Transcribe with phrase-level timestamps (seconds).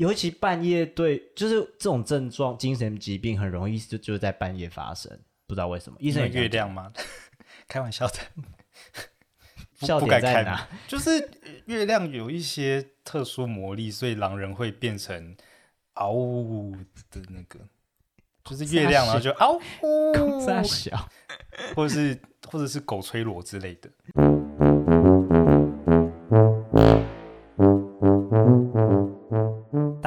[0.00, 5.12] 尤其半夜对，就是这种症状，精神疾病很容易就就在半夜发生，
[5.46, 5.98] 不知道为什么。
[6.00, 6.90] 医生月亮吗？
[7.68, 8.14] 开玩笑的，
[9.86, 10.66] 笑点在哪？
[10.88, 11.30] 就是
[11.66, 15.36] 月亮有一些特殊魔力，所以狼人会变成
[15.92, 16.74] 嗷呜
[17.10, 17.60] 的那个，
[18.42, 21.10] 就是月亮，然后就嗷呜，三小，
[21.76, 23.90] 或者是或者是狗吹锣之类的。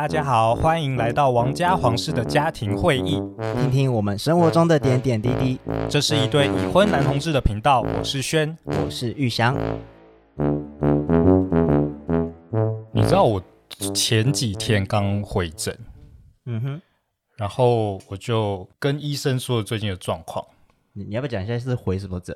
[0.04, 3.22] 大家好，欢迎来到王家皇室的家庭会议，
[3.56, 5.58] 听听我们生活中的点点滴滴。
[5.90, 9.56] 这是一对已婚男同志的频道，我是轩，我是玉祥。
[12.92, 13.42] 你知道我
[13.96, 15.74] 前几天刚回诊，
[16.48, 16.82] 嗯哼，
[17.38, 20.46] 然后我就跟医生说了最近的状况。
[20.92, 22.36] 你你要不要讲一下是回什么诊？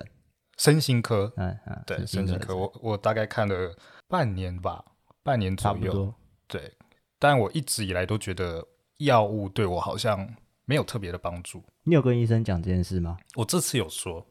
[0.57, 3.75] 身心科，嗯嗯，对，身心科，我我大概看了
[4.07, 4.85] 半年吧，
[5.21, 6.13] 半年左右，
[6.47, 6.71] 对。
[7.19, 8.65] 但我一直以来都觉得
[8.97, 10.35] 药物对我好像
[10.65, 11.63] 没有特别的帮助。
[11.83, 13.17] 你有跟医生讲这件事吗？
[13.35, 14.25] 我这次有说，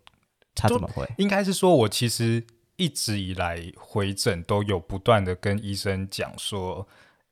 [0.54, 1.08] 他怎么会？
[1.18, 2.44] 应该是说我其实
[2.76, 6.86] 一直以来回诊都有不断的跟医生讲说，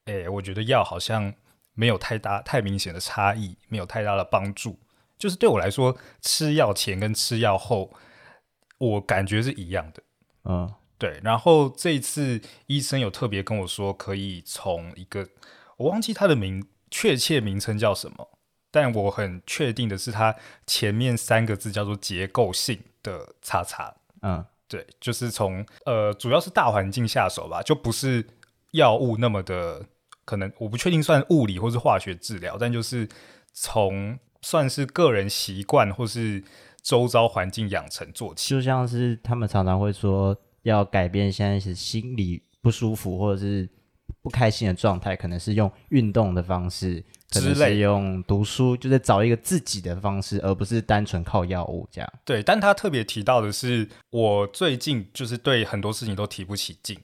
[0.06, 1.32] 哎，我觉得药好像
[1.74, 4.78] 没有太大、太明显的差异，没有太大的帮助。
[5.18, 7.92] 就是对我来说，吃药前跟吃药后，
[8.78, 10.02] 我感觉是一样的。
[10.44, 10.74] 嗯。
[10.96, 15.28] 对，然后这一次医生有特别跟我说，可以从一个
[15.76, 18.28] 我忘记他的名确切名称叫什么，
[18.70, 20.36] 但我很确定的是，它
[20.66, 23.92] 前面三个字叫做结构性的叉叉。
[24.22, 28.24] 嗯，对，就是从呃主要是大环境下手吧，就不是
[28.70, 29.84] 药物那么的
[30.24, 33.08] 可能，我不确定算物理或是化学治疗，但就是
[33.52, 36.44] 从算是个人习惯或是
[36.82, 40.36] 周遭环境养成做起，就像是他们常常会说。
[40.64, 43.66] 要改变现在是心里不舒服或者是
[44.20, 52.12] 不开心的状态，可能是用运动的方式，可能是用读书，就是找一个自己的方式，而不是单纯靠药物这样。
[52.24, 56.98] 对，但他特别提到的是，我最近就是对很多事情都提不起劲。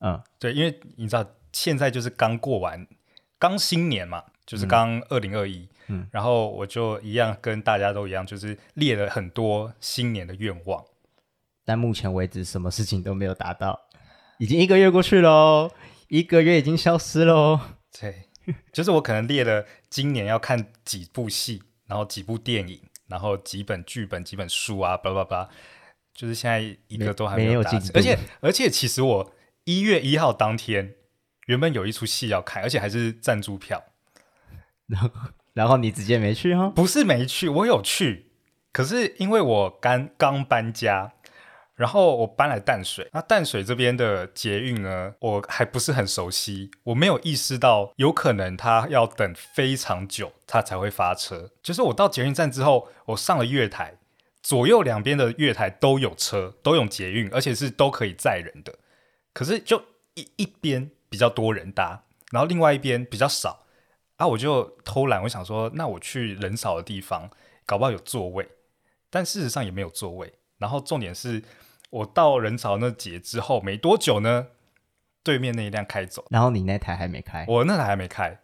[0.00, 2.86] 嗯，对，因为你知道现在就是刚过完
[3.38, 10.84] 刚新年嘛，就是刚二零二一，嗯，然后我就一样跟大家都一样，就是列了很多新年的愿望。
[11.64, 13.80] 但目前为止，什么事情都没有达到，
[14.38, 15.70] 已经一个月过去喽，
[16.08, 17.58] 一个月已经消失喽。
[17.98, 18.28] 对，
[18.70, 25.48] 就是我可能列了今年要看几部戏，然后几部电影，然后几本剧本、几本书啊，叭叭叭，
[26.12, 27.90] 就是现在一个都还没有达成。
[27.94, 29.32] 而且，而且，其实我
[29.64, 30.96] 一月一号当天
[31.46, 33.82] 原本有一出戏要看，而且还是赞助票，
[34.88, 35.10] 然后，
[35.54, 36.68] 然后你直接没去哈？
[36.68, 38.32] 不是没去，我有去，
[38.70, 41.14] 可是因为我刚刚搬家。
[41.74, 51.50] 然后我搬来淡水，那淡水这边的捷运呢，我还不是很熟悉，我没有意识到有可能它要等非常久，它才会发车。
[51.62, 53.96] 就是我到捷运站之后，我上了月台，
[54.40, 58.76] 左右两边的月台都有车，都有捷运，而且是都可以载人的。
[59.32, 59.82] 可是就
[60.14, 63.66] 一一边比较多人搭，然后另外一边比较少，
[64.14, 67.28] 啊，我就偷懒，我想说，那我去人少的地方，
[67.66, 68.48] 搞不好有座位，
[69.10, 70.34] 但事实上也没有座位。
[70.64, 71.42] 然后重点是。
[71.94, 74.48] 我到人潮那节之后没多久呢，
[75.22, 78.36] 对面那一辆开走，然后你那台还没开，我那台还没开，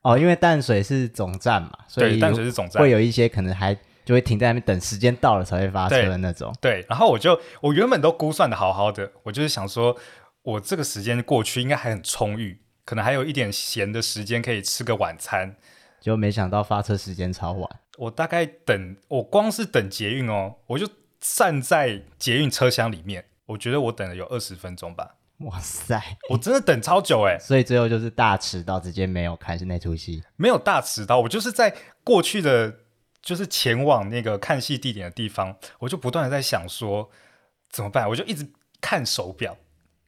[0.00, 3.76] 哦，因为淡水是总站嘛，所以淡水是总站，会有一些可能还
[4.06, 6.50] 就会停在那边等时间到了才会发车的那种。
[6.62, 9.94] 对，对，然后我就我原本都估算的好好的，我就是想说，
[10.40, 15.56] 我这个时间过去应该还很充裕，可能还有一点闲的时间可以吃个晚餐，
[16.00, 17.68] 就没想到发车时间超晚。
[17.98, 20.88] 我大概等我光是等捷运哦，我就。
[21.22, 25.14] 站在捷运车厢里面，我觉得我等了有二十分钟吧。
[25.38, 27.38] 哇塞，我真的等超久哎！
[27.40, 30.22] 所以最后就是大迟到，直接没有看是那出戏。
[30.34, 31.72] 没有大迟到，我就是在
[32.02, 32.80] 过去的，
[33.22, 37.08] 就是前往那个看戏地点的地方，我就不断的在想说
[37.70, 38.48] 怎么办，我就一直
[38.80, 39.56] 看手表，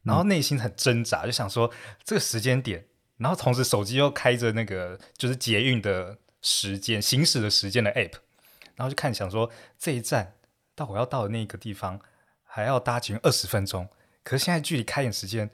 [0.02, 1.70] 然后内心很挣扎，嗯、就想说
[2.02, 2.84] 这个时间点，
[3.18, 8.14] 然后同时手机又开着那个就是捷运的时间行驶的时间的 app，
[8.74, 10.34] 然后就看想说这一站。
[10.74, 12.00] 到我要到的那个地方，
[12.42, 13.88] 还要搭捷运二十分钟。
[14.22, 15.50] 可是现在距离开演时间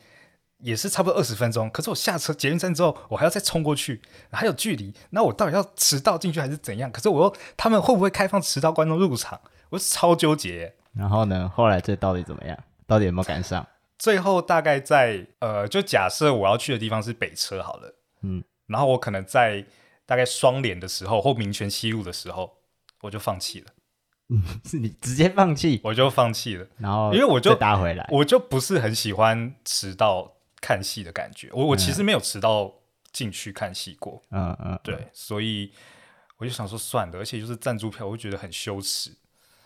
[0.59, 1.69] 也是差不多二十分钟。
[1.71, 4.01] 可是我下车捷运站之后，我还要再冲过去，
[4.31, 4.95] 还有距离。
[5.11, 6.91] 那我到底要迟到进去还是怎样？
[6.91, 9.41] 可是我又他们会不会开放迟到观众入场？
[9.71, 10.75] 我超纠结。
[10.93, 11.49] 然后呢？
[11.55, 12.59] 后来这到底怎么样？
[12.87, 13.67] 到底有没有赶上？
[13.99, 19.65] 最后大概在呃，就假设我要去的地方是北车好了，嗯，然后我可能在
[20.07, 22.59] 大概双连的时候或民权西路的时候，
[23.03, 23.67] 我就放弃了。
[24.31, 26.67] 嗯， 是你直接放弃，我就放弃了。
[26.79, 31.49] 然后，因为我就打回来，我就不是很喜欢迟到看戏的感觉。
[31.53, 32.73] 我我其实没有迟到
[33.13, 34.23] 进去看戏过。
[34.31, 35.73] 嗯嗯，对，所以
[36.39, 39.13] 我就想说算了，而且就是赞助票，我就觉得很羞耻。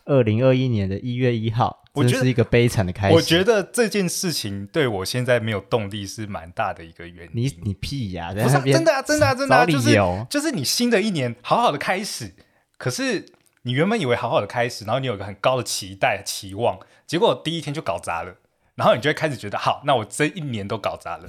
[0.07, 3.15] 二零二一年的一月一号，我觉得是一个悲惨的开始。
[3.15, 7.31] 我觉得这件事情对我现在没有动力是蛮大的一个原因。
[7.33, 8.35] 你你屁呀、啊！
[8.35, 9.95] 不是、啊、真的啊，真的啊，真的啊，就是
[10.29, 12.35] 就是你新的一年好好的开始，
[12.77, 13.25] 可是
[13.65, 18.37] 你原本以为好好的开始，然后你有个很高的期待期望，结果第一天就搞砸了，
[18.77, 21.29] 然后你就会开始觉得好，那我这一年都搞砸了。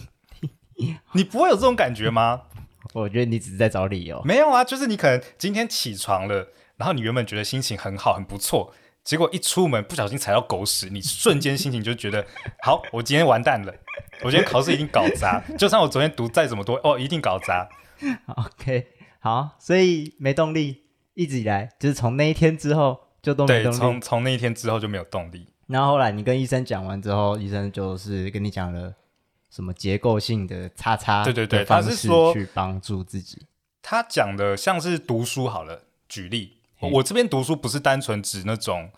[1.14, 2.44] 你不会有这种感觉吗？
[2.94, 4.22] 我觉得你只是在找理由。
[4.24, 6.50] 没有啊，就是你可能今天起床了。
[6.78, 12.26] 然后你原本觉得心情很好，很不错，结果一出门不小心踩到狗屎，你瞬间心情就觉得
[12.62, 13.74] 好，我今天完蛋了，
[14.24, 17.70] 我今天考试一定搞砸，就算我昨天读再怎么多，哦，一定搞砸。
[18.36, 18.88] OK，
[19.20, 20.84] 好，所以没动力，
[21.16, 23.78] 一直以来就是从那一天之后就都没动力。
[23.78, 25.48] 从从那一天之后就没有动力。
[25.68, 28.94] 然后后来你跟医生讲完之后，医生就是跟你讲了
[29.50, 33.48] 什么结构性的叉叉，对对对，他是说去帮助自己。
[33.82, 36.58] 他讲的像是读书好了，举例。
[36.92, 38.92] 我这边读书不是单纯指那种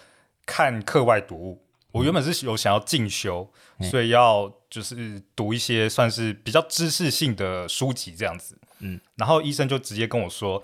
[0.45, 1.61] 看课外读物，
[1.91, 3.49] 我原本是有想要进修，
[3.81, 8.57] 所以要就是读一些算是比较知识性的书籍这样子。
[8.79, 10.61] 嗯，然后医生就直接跟我说，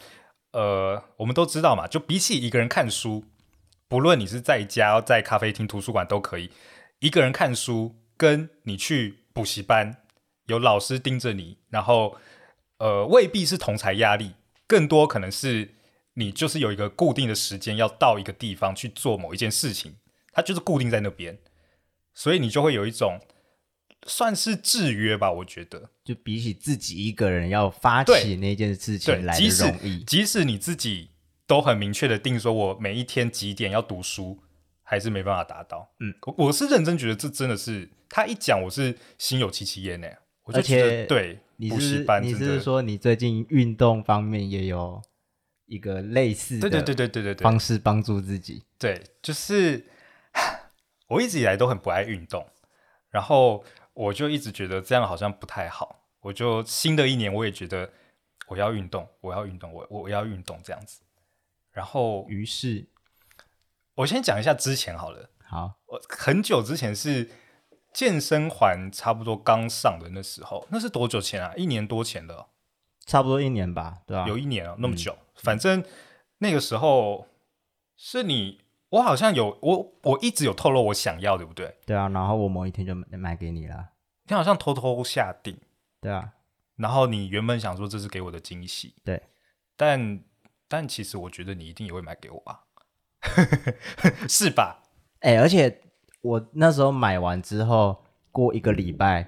[0.53, 3.25] 呃，我们都知道嘛，就比起一个人看书，
[3.87, 6.49] 不论你是在家、在咖啡厅、图书馆都可以，
[6.99, 9.97] 一个人看书，跟你去补习班，
[10.45, 12.17] 有老师盯着你，然后
[12.77, 14.33] 呃，未必是同才压力，
[14.65, 15.75] 更多可能是。
[16.15, 19.95] 你就是有一个固定的时间要到一个地方去做某一件事情，
[20.31, 21.39] 它就是固定在那边，
[22.13, 23.19] 所以你就会有一种
[24.05, 30.03] 算是制约吧，我觉得，就比起自己一个人要发起那件事情来的容易。
[30.03, 31.09] 即使你自己
[31.45, 34.39] 都很明确的定说，我每一天几点要读书，
[34.81, 35.93] 还是没办法达到。
[35.99, 40.07] 嗯，我是认真觉得这真的是他一讲，我是心有戚戚焉呢。
[40.45, 45.01] 而且对，你是班，你是说你最近运动方面也有？
[45.65, 49.83] 一个类似的对对对对对对方式帮助自己，对，就是
[51.07, 52.45] 我一直以来都很不爱运动，
[53.09, 57.91] 然后我就一直觉得这样好像不太好，我就新的一年我也觉得
[58.47, 61.01] 我要运动，我要运动，我我要运动这样子，
[61.71, 62.87] 然后于是
[63.95, 67.29] 我先讲一下之前好了，好，我很久之前是
[67.93, 71.53] 健身环差不多刚上的那时候，那是多久前啊？
[71.55, 72.47] 一年多前的。
[73.05, 74.27] 差不多一年吧，对吧、啊？
[74.29, 75.11] 有一年了，那么久。
[75.11, 75.83] 嗯、反正
[76.37, 77.27] 那个时候
[77.97, 78.61] 是你，
[78.93, 81.75] 我好像有我，我一直有透露我想要，对不对？
[81.83, 82.07] 对啊。
[82.09, 83.89] 然后我某一天就买给你了。
[84.27, 85.57] 你好像偷偷下定，
[85.99, 86.33] 对啊。
[86.75, 89.21] 然后你原本想说这是给我的惊喜，对。
[89.75, 90.19] 但
[90.67, 92.65] 但其实我觉得你一定也会买给我吧？
[94.29, 94.83] 是吧？
[95.21, 95.81] 哎、欸，而且
[96.21, 99.27] 我那时候买完之后，过一个礼拜。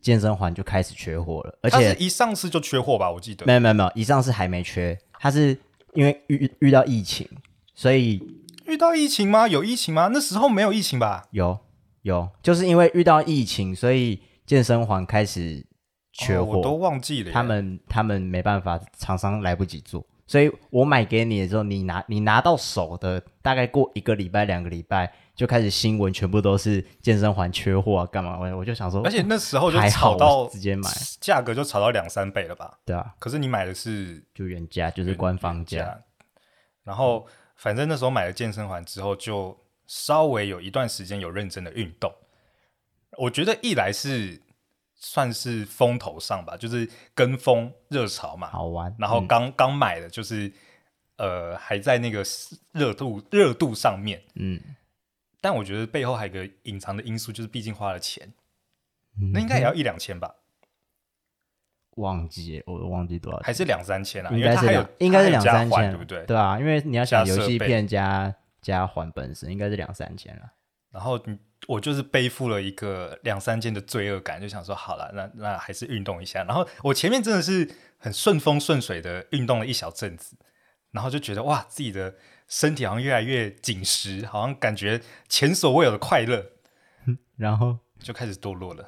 [0.00, 3.10] 健身环就开始缺货了，而且一上市就缺货吧？
[3.10, 5.58] 我记得没有没有没有，一上市还没缺，它是
[5.94, 7.26] 因为遇遇到疫情，
[7.74, 8.20] 所以
[8.66, 9.46] 遇到疫情吗？
[9.48, 10.10] 有疫情吗？
[10.12, 11.24] 那时候没有疫情吧？
[11.30, 11.58] 有
[12.02, 15.66] 有，就是因为遇到疫情，所以健身环开始
[16.12, 17.32] 缺货，哦，我都忘记了。
[17.32, 25.12] 他们他们没办法，厂商来不及做，所以我买给你的时候，你拿你拿到手的大概过一个礼拜两个礼拜。
[25.34, 28.38] 就开始新闻全部都是健身环缺货啊，干嘛？
[28.38, 30.88] 我我就想说，而且那时候就炒到直接买，
[31.20, 32.78] 价格就炒到两三倍了吧？
[32.84, 33.04] 对啊。
[33.18, 36.00] 可是你买的是就原价，就是官方价。
[36.84, 42.12] 然后反正那时候买了健身环之后，就稍微有一段时间有认真的运动。
[43.18, 44.40] 我觉得一来是
[44.94, 48.94] 算是风头上吧，就是跟风热潮嘛，好玩。
[48.98, 50.52] 然后刚刚、嗯、买的就是
[51.16, 52.24] 呃还在那个
[52.72, 54.60] 热度热度上面，嗯。
[55.40, 58.32] 但我觉得背后还有一个隐藏的因素，就是毕竟花了钱，
[59.20, 60.34] 嗯、那应该也要一两千吧？
[61.96, 64.30] 忘记，我都忘记多少钱，还是两三千啊？
[64.32, 66.24] 应该是两，应该是两三千，对不对？
[66.26, 70.42] 对啊，因为你要想游戏片加加还本身，应该是两三千了。
[70.90, 71.20] 然后
[71.66, 76.44] 我就是背负了一个两三千的罪恶感，就想说好了，那那还是运动一下。
[76.44, 80.36] 然后我前面真的是很顺风顺水的运动了一小阵子，
[80.92, 82.14] 然后就觉得哇，自己的。
[82.46, 86.44] 身体好像越来越紧实，好像感觉前所未有的快乐，
[87.38, 88.86] 然后就开始堕落了。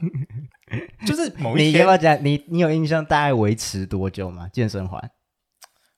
[1.07, 2.25] 就是某一天，你要不要讲？
[2.25, 4.49] 你你有印象大概维持多久吗？
[4.53, 5.11] 健身环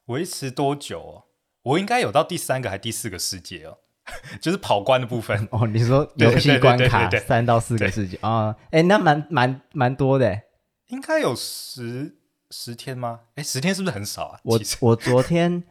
[0.06, 1.24] 维持多久哦？
[1.62, 3.78] 我应该有到第三个还第四个世界哦，
[4.40, 5.66] 就是跑关的部分哦。
[5.66, 8.56] 你说游戏关卡三到四个世界啊？
[8.70, 10.40] 哎、哦，那蛮蛮蛮多的，
[10.86, 12.16] 应该有十
[12.50, 13.20] 十天吗？
[13.34, 14.40] 哎，十天是不是很少啊？
[14.44, 15.64] 我我昨天。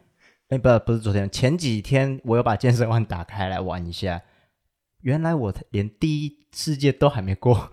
[0.50, 4.22] 哎，不，不是昨天，前几天我有把健身环打开来玩一下。
[5.02, 7.72] 原来我连第一世界都还没过，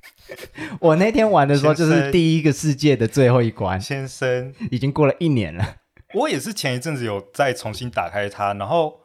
[0.80, 4.54] 我那天玩的时候就是第一个世界的最后一关，先生。
[4.70, 5.76] 已经过了一年了。
[6.14, 9.02] 我也是前一阵子有再重新打开它，然后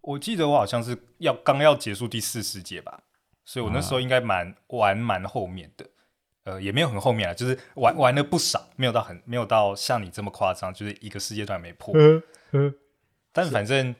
[0.00, 3.04] 我记得我好像是要刚要结束第四世界吧，
[3.44, 5.86] 所以我那时候应该蛮玩蛮后面的，
[6.42, 11.94] 呃，也没有很后面啊，就是玩玩了不少，没有到很没有到像你这么夸张，就是一个世界段没破。
[13.32, 13.94] 但反正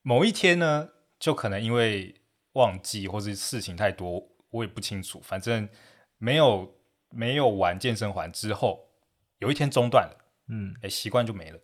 [0.00, 0.88] 某一天呢，
[1.20, 2.14] 就可能因为
[2.52, 5.20] 忘记或是事情太多，我也不清楚。
[5.22, 5.68] 反正
[6.18, 6.74] 没有
[7.10, 8.88] 没有玩健身环之后，
[9.38, 10.16] 有一天中断了，
[10.48, 11.58] 嗯，哎，习惯就没了。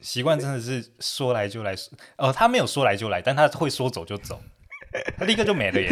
[0.00, 1.74] 习惯真的是说来就来，
[2.18, 4.40] 哦，他没有说来就来，但他会说走就走，
[5.16, 5.88] 他立刻就没了耶。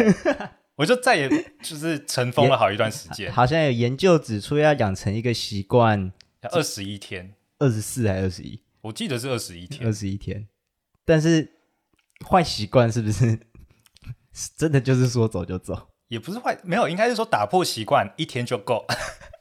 [0.75, 1.27] 我就再也
[1.61, 3.33] 就是尘封了好一段时间。
[3.33, 8.61] 好像有研究指出，要养成一个习惯要二十一天，二十四还是二十一？
[8.81, 10.47] 我记得是二十一天，二十一天。
[11.03, 11.51] 但是
[12.29, 13.39] 坏习惯是不是
[14.57, 15.89] 真的就是说走就走？
[16.07, 18.85] 也不是坏，没有，应该是说打破习惯一天就够。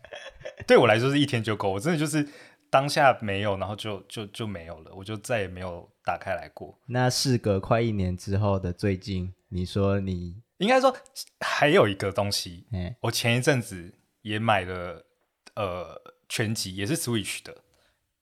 [0.66, 2.28] 对我来说是一天就够，我真的就是。
[2.68, 6.76] 当下没有，然后就就就没有了，我就再也没有打开来过。
[6.86, 10.94] 那事隔快一年之后的最近，你说你应该说
[11.40, 15.06] 还有一个东西，嗯、我前一阵子也买了，
[15.54, 17.56] 呃，全集也是 Switch 的，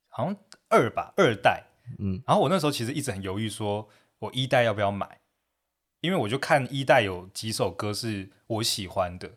[0.08, 0.36] 好像
[0.68, 1.64] 二吧，二代。
[1.98, 3.88] 嗯，然后我那时候其实一直很犹豫，说
[4.18, 5.20] 我一代要不要买，
[6.04, 9.30] 因为我就看一代有几首歌是我喜欢的，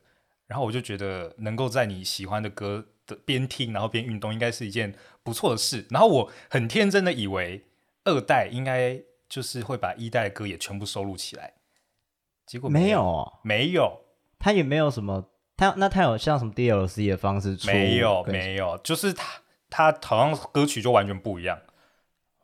[0.47, 2.85] 然后我就觉得能够在你喜欢的歌。
[3.07, 4.93] 的边听然后边运动应该是一件
[5.23, 7.63] 不错的事，然后我很天真的以为
[8.03, 11.53] 二代应该就是会把一代的歌也全部收录起来，
[12.45, 14.01] 结果没有，没有，
[14.37, 17.67] 他也没有什么，他那他有像什么 DLC 的方式出？
[17.67, 21.57] 没有，没有，就是他他好像歌曲就完全不一样。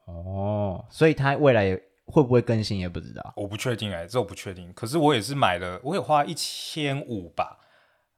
[0.06, 4.72] 哦，所以他未来会不会更新也不知道，我不确定哎、欸，这我不确定。
[4.74, 7.60] 可是我也是买了，我也花一千五吧。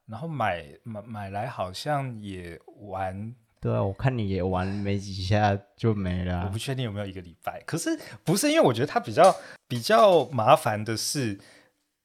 [0.06, 6.44] 然后买买买来好像也玩，对啊，我看你也玩没几下就没了。
[6.44, 9.34] 我不确定有没有一个礼拜，可是不是因为我觉得它比较
[9.66, 11.36] 比较麻烦的是，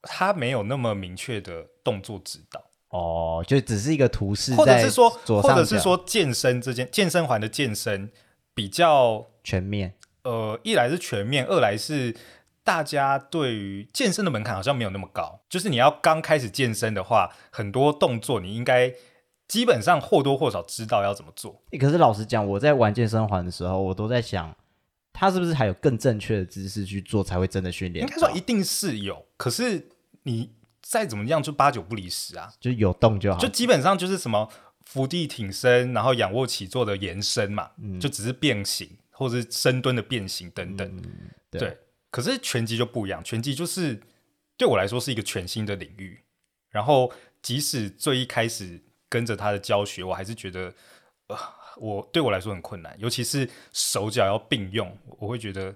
[0.02, 2.64] 它没有那么明确的动作指导。
[2.90, 8.12] 哦，就只是一个图示，或者是说，或者是说健身这件健身环的健身
[8.56, 9.94] 比较全面。
[10.24, 12.16] 呃，一来是全面，二来是。
[12.64, 18.94] 大家对于健身的门槛好像没有那么高，就是你要刚开始健身的话，很多动作你应该
[19.48, 21.64] 基本上或多或少知道要怎么做。
[21.80, 24.56] 可是老实讲，我在玩健身环的时候，我都在想，
[25.12, 28.06] 他是不是还有更正确的姿势去做才会真的训练？
[28.06, 29.90] 应该说一定是有，可是
[30.24, 30.52] 你
[30.84, 34.48] 再怎么样就八九不离十啊，就有动就好，就基本上就是什么
[34.86, 38.88] 伏地挺身，然后仰卧起坐的延伸嘛，嗯、就只是变形
[39.22, 41.62] 或者是深蹲的变形等等，嗯、对。
[41.62, 41.78] 对
[42.10, 44.02] 可是拳击就不一样，拳击就是
[44.58, 46.20] 对我来说是一个全新的领域。
[46.70, 47.10] 然后
[47.42, 50.74] 即使最一开始跟着他的教学，我还是觉得，
[51.28, 51.38] 呃，
[51.78, 55.74] 我对我来说很困难，尤其是手脚要并用，我会觉得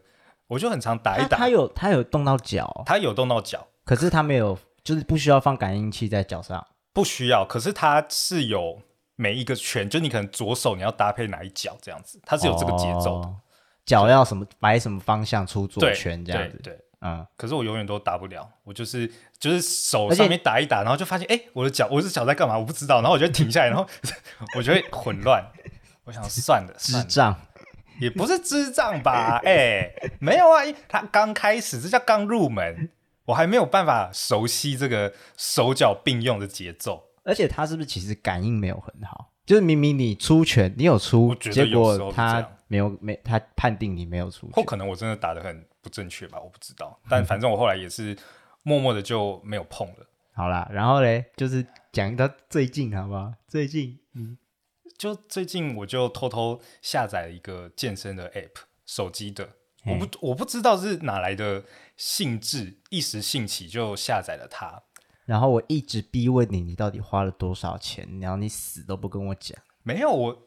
[0.48, 1.38] 我就很常打一打。
[1.38, 7.46] 他，他有他有动到脚，他有动到脚，可是他没有，就是不需要放感应器在脚上，不需要。
[7.46, 8.82] 可是他是有
[9.16, 13.28] 每一个拳，就你可能左手你要搭配哪一脚这样子，它是有这个节奏的。
[13.28, 13.42] 哦
[13.86, 17.24] 脚要什么摆什么方向出左拳这样子，对，对对嗯。
[17.38, 19.08] 可是我永远都打不了，我就是
[19.38, 22.58] 就是手上面打一打，然后就发现哎，我的脚我的脚在干嘛？
[22.58, 23.88] 我不知道，然后我就停下来，然后
[24.58, 25.46] 我就会混乱。
[26.06, 27.40] 我想算了，智障
[28.00, 29.40] 也不是智障吧？
[29.46, 32.90] 哎，没有啊，他刚开始这叫刚入门，
[33.26, 39.34] 我还没有办法熟悉这个手脚并用的节奏，而且他是不是其实感应没有很好？
[39.46, 42.52] 就是明明你出拳，你有出，结果他。
[42.68, 47.00] 没有没他判定你没有出，或可能我真的打的很不正确吧，我不知道。
[47.08, 48.18] 但反正我后来也是
[48.64, 50.08] 默默的就没有碰了。
[50.34, 53.32] 好啦，然后嘞，就是讲到最近好不好？
[53.48, 54.36] 最近，嗯，
[54.98, 59.48] 就最近我就偷偷下载了一个健身的 app，手机的。
[59.86, 61.64] 我不我不知道是哪来的
[61.96, 64.82] 兴致，一时兴起就下载了它。
[65.26, 68.08] 然后我一直逼问你，你到底花了多少钱？
[68.22, 69.58] 然后你死都不跟我讲。
[69.84, 70.44] 没有我。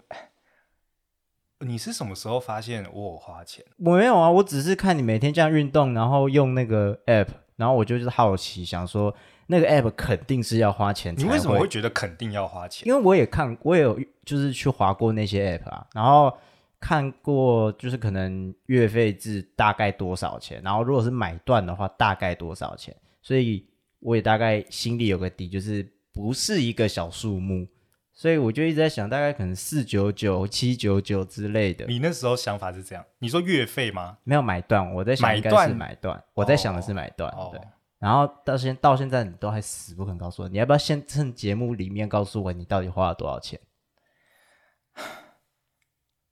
[1.60, 3.64] 你是什么时候发现我有花钱？
[3.78, 9.12] 我没有啊，我只是看你每天这样运动，然后用那个 app，然后我就是好奇，想说
[9.48, 11.12] 那个 app 肯定是要花钱。
[11.18, 12.86] 你为什么会觉得肯定要花钱？
[12.86, 16.32] 因为我也看，我也有就是去划过那些 app 啊，然后
[16.78, 23.66] 看过就是可能月费制大概多少钱，然后如果是买断的话大概多少钱，所以
[24.00, 27.68] 我也大概心里有个底，就是不是一个小数目。
[28.12, 31.86] 所以我就一直在想，大概可能四九九、七九九之类的。
[31.86, 33.04] 你那时候想法是这样？
[33.18, 34.18] 你说月费吗？
[34.24, 36.20] 没有买断，我在想应该是买断。
[36.34, 37.30] 我在想的是买断。
[37.30, 37.60] 哦、对，
[38.00, 43.60] 然后到现到现在你都还死不肯告诉我，你要不要先趁节目里面告诉我你到底花了多少钱？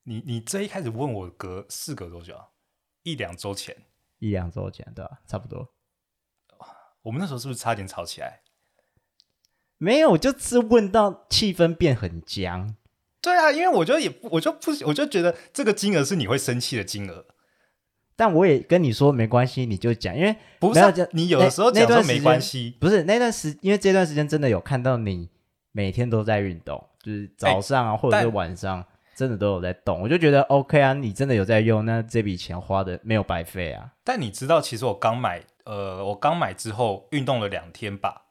[0.03, 2.37] 你你这一开始问我隔事隔多久？
[3.05, 3.77] 一两周前，
[4.19, 5.21] 一两周前对吧？
[5.25, 5.76] 差不多。
[7.07, 8.41] 我们那时候是不是差点吵起来？
[9.79, 12.75] 没有，我就是问到气氛变很僵。
[13.21, 17.27] 对啊，因为我觉得也我就不我就觉得这个金额是你会生气的金额。
[18.17, 25.29] 但我也跟你说没关系，你就讲，因为不是你有的时候讲说没关系，不是那段时，因为这段时间真的有看到你
[25.73, 28.83] 每天都在运动，就是早上啊，或者是晚上，
[29.15, 33.93] 真的都有在动，我就觉得 OK 啊，你真的有在用，那这笔钱花的没有白费啊。
[34.03, 38.27] 但你知道，其实我刚买，呃，我刚买之后运动了两天吧，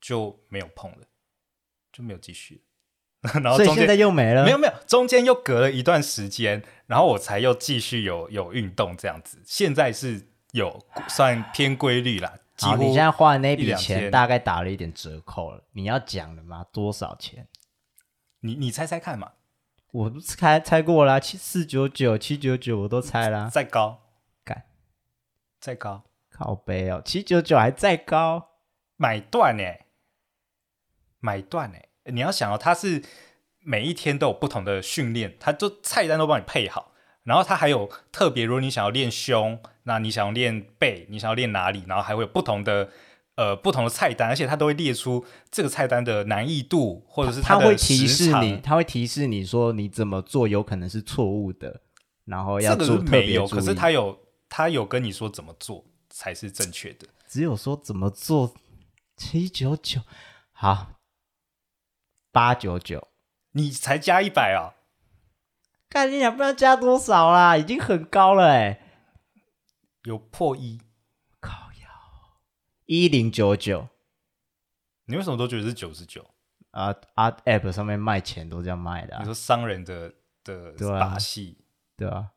[0.00, 1.06] 就没有碰了，
[1.92, 2.64] 就没有继续。
[3.42, 9.40] 然后所以现在又没了，没有没有，中间又隔了一段时间，然后我才又继续有有运动这样子。
[9.46, 12.34] 现在是有算偏规律啦。
[12.58, 15.62] 好，你现在花的那笔钱大概打了一点折扣了。
[15.72, 16.66] 你要讲的吗？
[16.72, 17.46] 多少钱？
[18.40, 19.32] 你你猜猜看嘛。
[19.92, 23.48] 我不是猜猜过啦，七四九九、七九九我都猜啦。
[23.52, 24.00] 再高，
[24.42, 24.64] 干，
[25.60, 28.48] 再高，靠背哦，七九九还再高，
[28.96, 29.62] 买断呢？
[31.20, 31.78] 买断呢？
[32.06, 33.02] 你要想哦，他是
[33.60, 42.90] 每一天都有不同的训练，他就菜单都帮你配好，然后他还有特别，如果你想要练胸，那你想要练背，你想要练哪里，然后还会有不同的
[43.36, 51.82] 呃不同的菜单，而且他都会列出这个菜单的难易度，或者是他，他会提示你，他会提示你说你怎么做有可能是错误的，
[52.24, 53.04] 然后要做特别注意。
[53.04, 58.54] 这个没有，可是他有他有跟你说怎么做才是正确的，只有说怎么做
[59.16, 60.02] 七九九
[60.52, 61.00] 好。
[62.30, 63.08] 八九九，
[63.50, 64.72] 你才加一百啊？
[65.90, 68.80] 看你俩不知道加多少啦，已经很高了哎，
[70.04, 70.80] 有破一，
[71.40, 71.88] 靠腰。
[72.86, 73.88] 一零九九，
[75.04, 76.30] 你为什么都觉得是九十九？
[76.70, 81.58] 啊啊，App 上面卖钱都这样卖的，啊，你说商人的的把戏，
[81.94, 82.30] 对啊，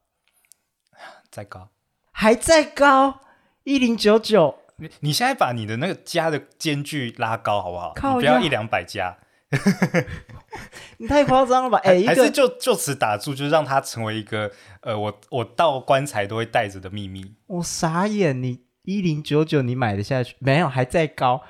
[1.32, 1.69] 再高，
[2.12, 3.21] 还再高，
[3.65, 7.93] 一零九九，你你现在把你的那个加的间距拉高好不好？
[7.95, 9.17] 靠，你不要一两百加。
[10.97, 11.78] 你太夸张了吧？
[11.80, 14.51] 哎、欸，还是就就此打住，就让它成为一个
[14.82, 17.36] 呃，我我到棺材都会带着的秘密。
[17.47, 20.36] 我傻眼，你一零九九你买得下去？
[20.39, 21.41] 没有，还在高？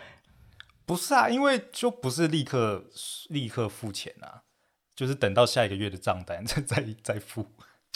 [0.86, 2.86] 不是啊，因为就不是立刻
[3.30, 4.44] 立刻付钱啊，
[4.96, 7.46] 就是等到下一个月的账单再再 再付。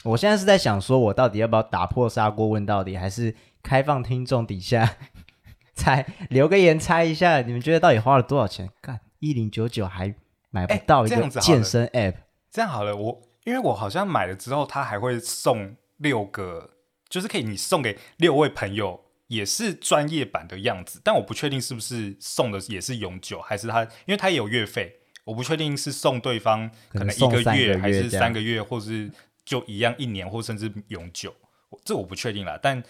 [0.05, 4.97] 我现在是在想，说我到底要不要打破砂锅问到底，还是开放听众底下
[5.75, 8.69] 猜留个言猜一下，你们觉得到底花了多少钱？
[8.81, 8.99] 干。
[9.19, 10.15] 一零九九还
[10.49, 16.69] 买不到一个健身 App，欸，这样好了，我因为我好像买了之后，他还会送六个，
[17.09, 24.95] 就是可以你送给六位朋友，也是专业版的样子，但我不确定是不是送的也是永久，还是他，因为他也有月费，
[25.25, 29.11] 我不确定是送对方可能一个月还是三个月，或是
[29.43, 31.35] 就一样一年或甚至永久，
[31.83, 32.81] 这我不确定啦，但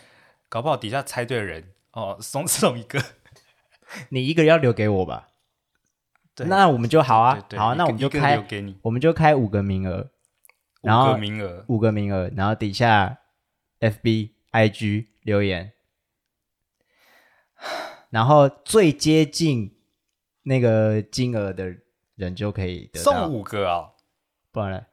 [0.49, 1.73] 搞不好底下猜对的人。
[1.93, 3.01] 哦，送送 一个，
[4.09, 5.29] 你一个要留给我吧。
[6.45, 8.41] 那我们就好啊，好，那我们就开，
[8.83, 10.09] 我们就开五个名额，
[10.81, 13.19] 然后五个名额，五个名额，然后底下
[13.81, 15.73] FB、IG 留言，
[18.09, 19.77] 然后最接近
[20.43, 21.75] 那个金额的
[22.15, 23.11] 人就可以得到。
[23.11, 23.91] 送五个啊，
[24.51, 24.85] 不然呢？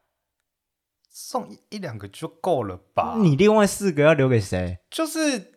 [1.19, 3.15] 送一一两个就够了吧？
[3.17, 4.79] 你另外四个要留给谁？
[4.91, 5.49] 就是就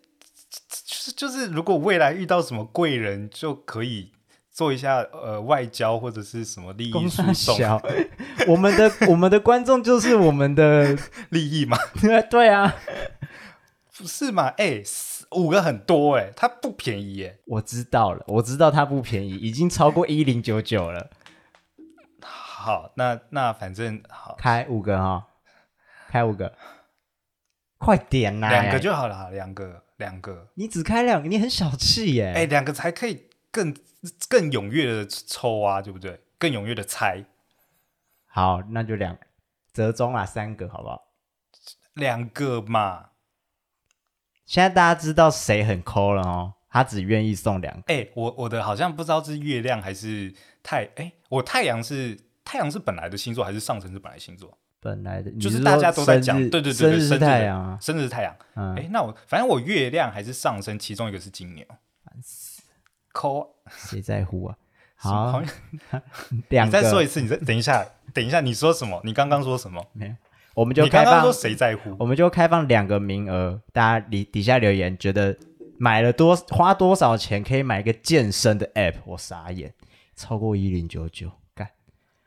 [0.87, 4.13] 是就是，如果未来遇到什么贵人，就可以。
[4.51, 7.57] 做一下呃外交或者是什么利益输送，
[8.45, 10.97] 我们的我们的观众就是我们的
[11.31, 11.77] 利益嘛？
[12.29, 12.75] 对啊，
[13.97, 14.47] 不是嘛？
[14.57, 14.83] 哎、欸，
[15.31, 17.39] 五个很多哎、欸，它不便宜哎、欸。
[17.45, 21.09] 我知道了，我知道它不便宜，已经超过一零九九了。
[22.21, 25.23] 好，那那反正好，开五个哈、哦，
[26.09, 26.57] 开五个，
[27.77, 32.33] 快点呐，两个就好了，两个两个，你只开两个，你很小气耶。
[32.35, 33.73] 哎、欸，两个才可以更。
[34.29, 36.21] 更踊跃的抽啊，对不对？
[36.37, 37.25] 更踊跃的猜。
[38.27, 39.17] 好，那就两
[39.73, 41.11] 折中啊，三个好不好？
[41.95, 43.09] 两个嘛。
[44.45, 47.81] 现在大家知道谁很抠了哦，他只愿意送两个。
[47.87, 54.57] 哎、欸，我我的好像不知道是月亮还是太哎、欸，我太阳是太阳是本来的星座还是上层是本来星座？
[54.81, 58.35] 本来的，就是大家都在讲，对对对，生日是太阳啊，生日是太阳。
[58.55, 61.65] 嗯，哎、欸，那我反正我月亮还是上升，其中一个是金牛。
[62.03, 62.61] 烦死，
[63.11, 63.55] 抠。
[63.67, 64.55] 谁在乎啊？
[64.95, 65.41] 好，
[66.49, 68.99] 两你再说一次，你再等一下， 等一下，你说什么？
[69.05, 69.85] 你刚刚说什么？
[69.93, 70.15] 没有，
[70.55, 71.31] 我们就开放。
[71.31, 71.95] 谁在乎？
[71.97, 75.37] 我们就开放两个名额，大家底底下留言，觉得
[75.77, 78.95] 买了多花多少钱可以买一个健身的 app？
[79.05, 79.73] 我傻眼，
[80.15, 81.37] 超过一零九九，干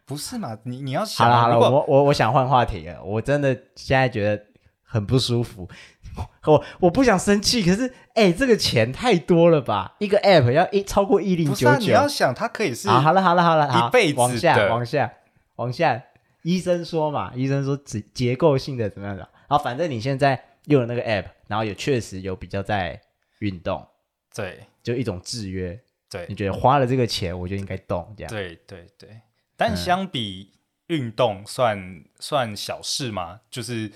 [0.05, 0.59] 不是嘛？
[0.65, 4.45] 你你要想好了好了，我我我想换话题了，我真的现在觉得
[4.83, 5.69] 很不舒服。
[6.45, 9.97] 我我不想生气，可是哎、欸，这个钱太多了吧？
[9.99, 15.13] 一个 app 要一超过一零九九，你要想它可以是好好了好了好了，一辈子往下往下
[15.57, 16.03] 往下。
[16.43, 19.27] 医生说嘛，医生说结结构性的怎么样的？
[19.49, 23.01] 好，反正你现在用了那个 app，然后也确实有比较在
[23.39, 23.87] 运动，
[24.35, 25.81] 对，就一种制约。
[26.11, 28.31] 对，你觉得花了这个钱，我就应该动这样？
[28.31, 29.09] 对对对。
[29.57, 30.53] 但相比
[30.87, 31.77] 运动算，
[32.19, 33.93] 算、嗯、算小事嘛，就是。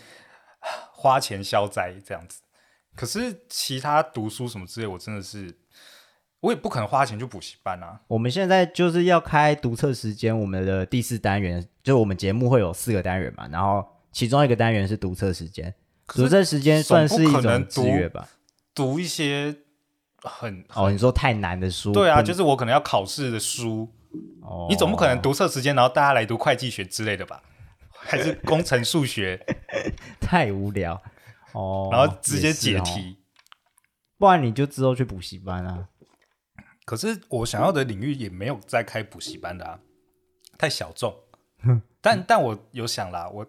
[0.91, 2.41] 花钱消灾这样子，
[2.97, 5.57] 可是其他读书什么之类，我真的是，
[6.41, 8.01] 我也不可能花钱去补习班啊。
[8.09, 15.73] 我们现在就是要开读册时间，我们的第四单元，就我们节目会有四个单元嘛，然后其中一个单元是读册时间，
[16.09, 18.29] 读册时间算是一种制约吧？
[18.75, 19.55] 读一些
[20.23, 21.93] 很，很哦，你说太难的书？
[21.93, 23.89] 对啊，就是我可能要考试的书，
[24.43, 27.43] 哦，你总不可能读册时间，然后大家来读会计学之类的吧？
[27.91, 29.45] 还是工程数学
[30.21, 31.03] 太无聊
[31.53, 33.19] 哦，然后直接解题，
[34.19, 35.89] 不然你就之后去补习班啊。
[36.85, 39.81] 可是我想要的领域也没有在开补习班的啊，
[40.57, 41.15] 太小众。
[42.01, 43.45] 但但我有想啦，我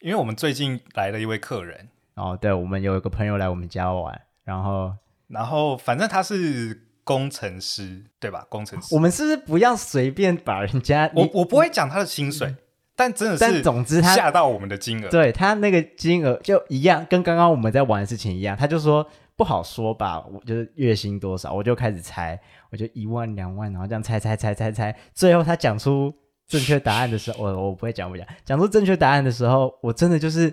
[0.00, 4.94] 因为我们最近来了一位客人哦，对，我们有一个朋友来我们家玩，然后
[5.26, 8.46] 然后反正他是工程师，对吧？
[8.48, 11.10] 工程师，我们是不是不要随便把人家？
[11.14, 12.48] 我我不会讲他的薪水。
[12.48, 12.56] 嗯
[12.94, 18.54] 但真的是，但总之他吓到我们的金额，对他那个金额就一样，跟刚刚我们在玩的事情一样。
[18.54, 22.38] 他就说不好说吧，我就是月薪多少，我就开始猜，
[22.70, 26.14] 我就一万两万，然后这样猜猜猜猜猜，最后他讲出
[26.46, 30.50] 正确答案的时候，我 我不会讲不讲，讲出正确答案的时候，我真的就是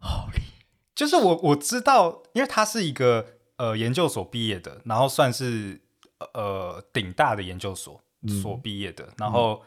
[0.00, 0.42] ，Holy，
[0.94, 3.26] 就是我我知道，因为他是一个
[3.62, 5.80] 呃研究所毕业的，然后算是
[6.34, 8.00] 呃顶大的研究所
[8.42, 9.60] 所毕业的，嗯、然后。
[9.62, 9.66] 嗯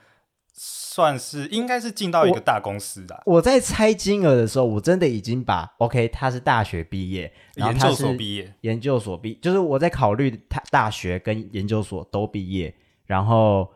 [0.57, 3.23] 算是应该是进到一个大公司的。
[3.25, 12.73] 我在猜金额的时候，我真的已经把 OK，他是大学毕业，然后他是研究所毕业，研究所毕，就是我在考虑他大学跟研究所都毕业，
[13.05, 13.69] 然后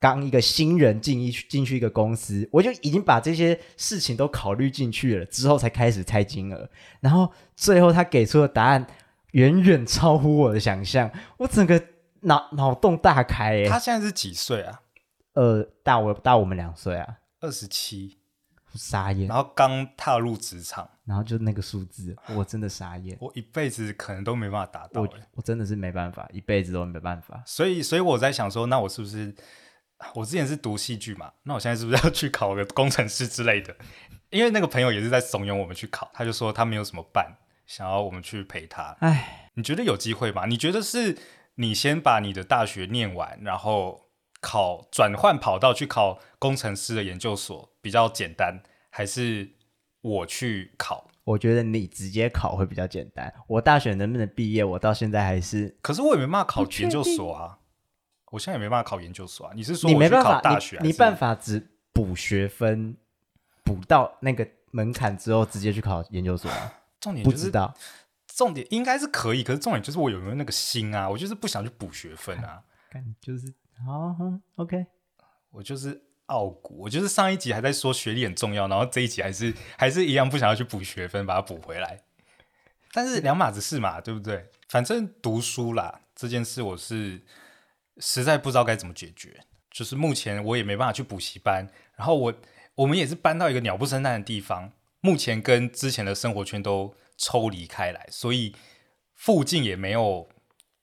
[0.00, 8.86] 刚一个新人进一进去一个公司，我就已经把这些事情都考虑进去了，之后才开始猜金额，然后最后他给出的答案
[9.32, 11.82] 远远超乎我的想象，我整个
[12.20, 13.66] 脑脑洞大开。
[13.68, 14.80] 他现在是几岁啊？
[15.34, 18.18] 呃，大我大我们两岁啊，二十七，
[18.74, 19.26] 傻眼。
[19.26, 23.16] 然后刚踏入职场，然后就那个数字，我真的傻眼。
[23.20, 27.42] 我一辈子可能都没办法达到，我我真的是没办法，一辈子都没办法。
[27.46, 29.34] 所以，所以我在想说，那我是不是
[30.14, 31.32] 我之前是读戏剧嘛？
[31.44, 33.74] 那我现在是不是要去考个工程师之类的？
[34.28, 37.34] 因为那个朋友也是在怂恿我们去考，他就说他没有什么伴，
[37.66, 38.96] 想要我们去陪他。
[39.00, 40.46] 哎，你觉得有机会吗？
[40.46, 41.18] 你觉得是
[41.56, 44.08] 你先把你的大学念完，然后？
[44.44, 49.48] 考转换跑道去考工程师的研究所比较简单，还是
[50.00, 51.08] 我去考？
[51.22, 53.32] 我觉得你直接考会比较简单。
[53.46, 55.78] 我大学能不能毕业，我到现在还是……
[55.80, 57.60] 可是我也没办法考研究所啊！
[58.32, 59.52] 我现在也没办法考研究所啊！
[59.54, 60.88] 你是说我去考大学你？
[60.88, 62.96] 你没办法只补学分，
[63.62, 66.81] 补到那个门槛之后直接去考研究所啊？
[67.02, 67.74] 重点、就是、不知道，
[68.34, 71.06] 重点应该是可以，可是重点就是我有没有那个心啊？
[71.06, 72.62] 我就是不想去补学分啊！
[73.20, 73.52] 就是。
[73.84, 74.86] 好、oh，OK，
[75.50, 82.00] 我就是傲骨，我就是上一集还在说学历很重要，然后这一集还是还是一样不想要去补学分，把它补回来。
[82.92, 84.48] 但是两码子事嘛，对不对？
[84.68, 87.20] 反正读书啦这件事，我是
[87.96, 89.40] 实在不知道该怎么解决。
[89.68, 92.34] 就是目前我也没办法去补习班，然后我
[92.76, 94.70] 我们也是搬到一个鸟不生蛋的地方，
[95.02, 98.54] 目前跟之前的生活圈都抽离开来，所以
[99.14, 100.26] 附近也没有。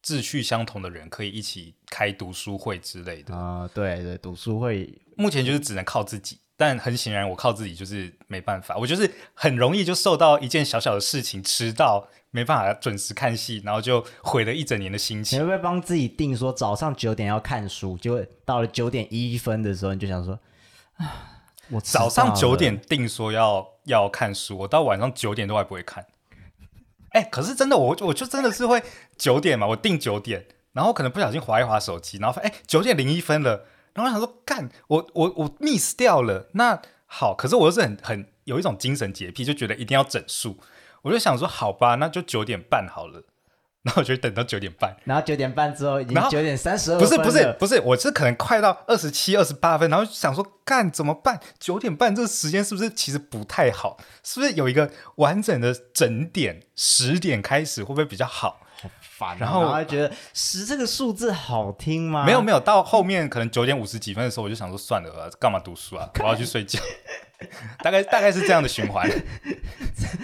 [0.01, 15.37] 志趣相同的人可以一起开读书会之类的啊、呃，对对，读书会目前就是只能靠自己，但很显然我靠自己就是没办法，我就是很容易就受到一件小小的事情迟到，没办法准时看戏，然后就毁了一整年的心情。
[15.37, 20.39] 你会不会帮自己定说早上九点要看书，就到了九点一分的时候你就想说
[20.95, 21.38] 啊，
[21.71, 26.05] 我早上九点定说要要看书，我到晚上九点都还不会看。
[27.11, 28.83] 哎、可是真的，我我就真的是会
[29.17, 36.49] 九点嘛，我定九点，然后可能不小心划一划手机，然后哎九点零一分了，然后我想说干，我我我 miss 掉了。
[36.53, 40.57] 那好，可是我又是很很有一种精神洁癖，就觉得一定要整数，
[41.01, 43.23] 我就想说好吧，那就九点半好了。
[43.89, 47.07] 然后我就等到九点半，然后九点半之后已经九点三十二分。
[47.07, 51.39] 不是不是不是，我是可能快到二十七、二十八分，然后想说干怎么办？
[51.59, 53.97] 九点半这个时间是不是其实不太好？
[54.23, 58.59] 是不是有一个完整的整点十点开始会不会比较好？
[58.81, 62.23] 好烦，然后然后还觉得十这个数字好听吗？
[62.25, 66.09] 没有没有，到后面可能九点五十几分的时候，我就想说算了，干嘛读书啊？
[66.21, 66.79] 我要去睡觉。
[67.81, 69.09] 大概大概是这样的循环，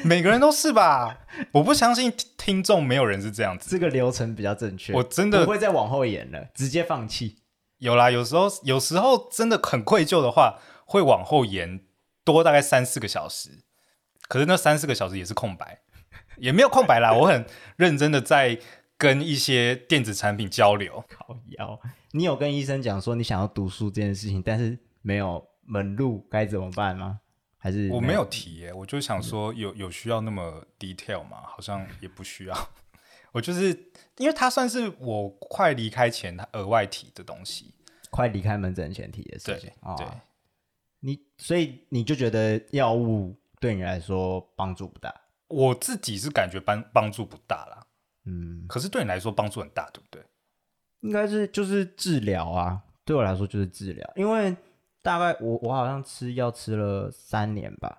[0.04, 1.19] 每个人都是吧？
[1.54, 3.69] 我不相信听众没有人是这样子。
[3.69, 7.38] 这个流程比较正确，我真的不会再往后延了，直接放弃。
[7.78, 11.82] 有啦，有时候有时候真的很愧疚的话，会往后延
[12.23, 13.63] 多大概三四个小时。
[14.28, 15.80] 可是那三四个小时也是空白，
[16.38, 17.13] 也没有空白啦。
[17.13, 17.45] 我很
[17.78, 18.60] 认真的在
[18.97, 21.04] 跟一些电子产品交流。
[21.10, 21.80] 靠腰，
[22.12, 25.45] 你有跟医生讲说你想要读书这件事情，但是没有。
[25.65, 27.19] 门路该怎么办吗？
[27.58, 31.41] 还是我没有提耶，我就想说有有需要那么 detail 吗？
[31.45, 32.69] 好像也不需要。
[33.34, 33.69] 我就是
[34.17, 37.73] 因为它算是我快离开前额外提的东西，
[38.12, 39.71] 快离开门诊前提的事情。
[39.97, 40.21] 对，对哦、
[40.99, 45.12] 你所以你就觉得药物对你来说帮助不大？
[45.47, 47.88] 我自己是感觉帮帮助不大啦。
[48.25, 50.23] 嗯，可是对你来说帮助很大，对不对？
[51.01, 54.56] 应该是就是治疗啊，对我来说就是治疗，因为。
[55.05, 57.95] 大概我我好像吃药吃了三年吧，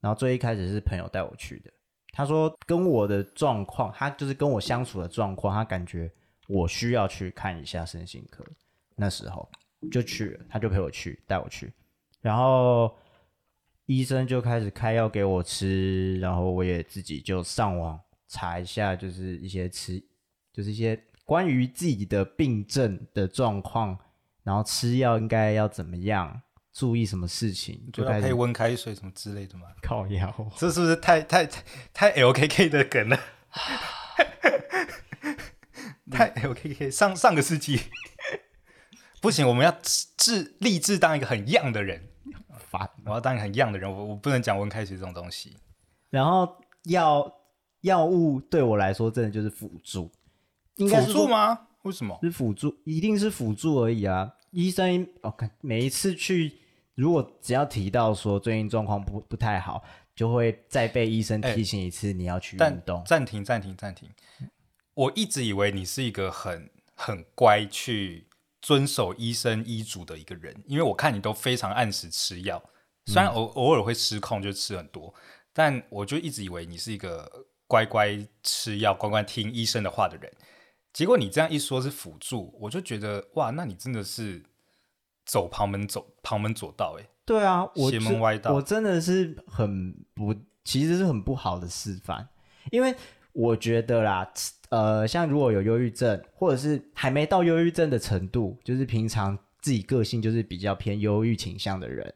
[0.00, 1.70] 然后最一开始是朋友带我去的，
[2.10, 6.10] 他说跟我的状况，他就是跟我相处的状况，他感觉
[6.48, 8.44] 我需要去看一下身心科，
[8.96, 9.48] 那时候
[9.92, 11.72] 就去了，他就陪我去带我去，
[12.20, 12.92] 然后
[13.86, 20.02] 医生就开始开药给我吃，然后我也自己就上网查一下，就是一些吃，
[20.52, 23.96] 就是一些关于自己的病症的状况，
[24.42, 26.42] 然后吃药应该要怎么样。
[26.78, 27.90] 注意什么事情？
[27.92, 29.66] 就要配温开水什么之类的吗？
[29.82, 33.18] 靠腰，这是不是太太太太 LKK 的梗了？
[36.08, 37.80] 太 LKK 上上个世纪
[39.20, 39.76] 不行，我们要
[40.16, 42.00] 志立志当一个很 young 的人。
[42.70, 45.56] 烦，我要当一个很 young 的人，我我不能讲温开水这种东西。
[46.10, 47.40] 然后药
[47.80, 50.12] 药物对我来说真的就是辅助，
[50.76, 51.66] 应该是辅助吗？
[51.82, 52.16] 为什么？
[52.22, 54.34] 是辅助，一定是辅助而已啊！
[54.52, 56.60] 医生，我、哦、看每一次去。
[56.98, 59.84] 如果只要提到说最近状况不不太好，
[60.16, 63.04] 就会再被医生提醒一次你要去运动。
[63.06, 64.10] 暂停，暂停，暂停。
[64.94, 68.26] 我一直以为你是一个很很乖去
[68.60, 72.60] 遵守医生医嘱的一个人，因为我看你都非常按时吃药，
[73.06, 75.14] 虽然偶偶尔会失控就吃很多，
[75.52, 80.32] 但我就一直以为你是一个乖乖吃药、乖乖听医生的话的人。
[80.92, 84.42] 结果你这样一说是辅助，我就觉得哇，那你真的是。
[85.28, 92.26] 走旁门走旁门左道，哎，对啊，我邪门歪道，我真的是很不，其实是很不好的示范，
[92.72, 92.94] 因为
[93.32, 94.32] 我觉得啦，
[94.70, 102.10] 呃，像如果有忧郁症，或者是还没到忧郁症的程度，就是平常自己个性就是比较偏忧郁倾向的人，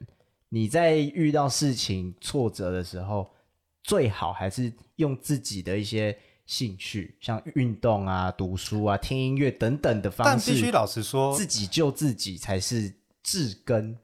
[0.49, 3.29] 你在遇到事情挫折的时候，
[3.83, 12.91] 最好还是用自己的一些兴趣，像运动啊、读书啊、听音乐等等的方式，但必须老实说，自己救自己才是。
[13.23, 13.97] 治根，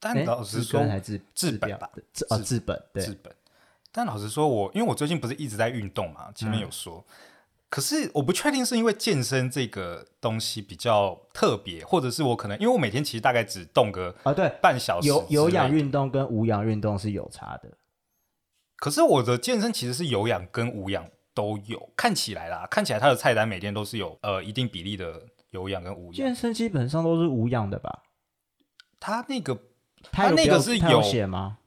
[0.00, 1.88] 但老实说，还是治本吧？
[2.12, 3.32] 治哦，治本对治本。
[3.92, 7.14] 但老实说，我因为我最近不是一直在运动嘛，前面有说，嗯、
[7.68, 17.70] 可是我不确定是因为健身这个东西比较特别，或者是我可能因为我每天其实大概只动个啊对半小时，有有氧运动跟无氧运动是有差的。
[18.76, 25.26] 可是我的健身其实是有氧跟无氧都有，看起来啦，看起来它的菜单每天都是有呃一定比例的。
[25.50, 28.02] 有氧跟无氧，健身基本上都是无氧的吧？
[28.98, 29.58] 他那个，
[30.12, 31.58] 他那个是有写吗？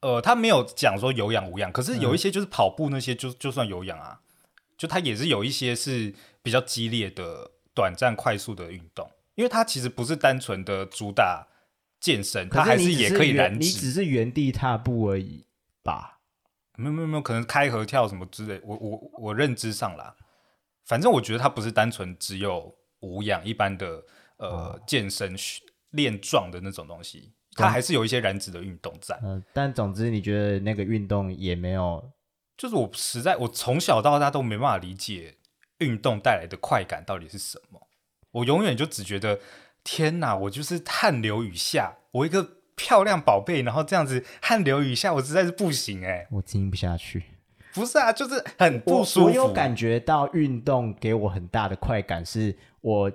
[0.00, 4.20] 呃，他没有讲说有氧无氧，可是有一些就是跑步那些就就算有氧啊，
[4.76, 11.46] 就他也是有一些是比较激烈的、短暂、快速的运动，因为他其实不是单纯的主打
[12.00, 13.58] 健身，他还是也可以燃脂。
[13.58, 15.46] 你只是原地踏步而已
[15.84, 16.18] 吧？
[16.76, 18.60] 没有没有没有，可能开合跳什么之类。
[18.64, 20.16] 我我我认知上啦，
[20.84, 22.74] 反正我觉得他不是单纯只有。
[23.02, 24.02] 无氧一般的
[24.38, 25.36] 呃、哦、健身
[25.90, 29.14] 练壮的那种东西，它还是有一些燃脂的运动在。
[29.22, 32.12] 嗯、呃，但总之你觉得那个运动也没有，
[32.56, 35.36] 就是我实在我从小到大都没办法理解
[35.78, 37.88] 运动带来的快感到底是什么。
[38.30, 39.38] 我永远就只觉得
[39.84, 47.24] 天哪，我就是汗流雨下，我一个漂亮宝贝，然后这样子汗流雨下，我实在是不行哎、欸，我听不下去。
[47.74, 49.26] 不是啊，就是很不舒服。
[49.26, 53.10] 我，我有感觉到运动给我很大的快感，是我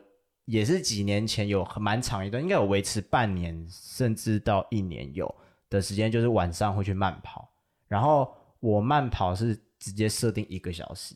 [0.45, 5.33] 也是几年前有蛮长一段，应该有维持半年甚至到一年有
[5.69, 7.49] 的时间，就是晚上会去慢跑。
[7.87, 11.15] 然后我慢跑是直接设定一个小时，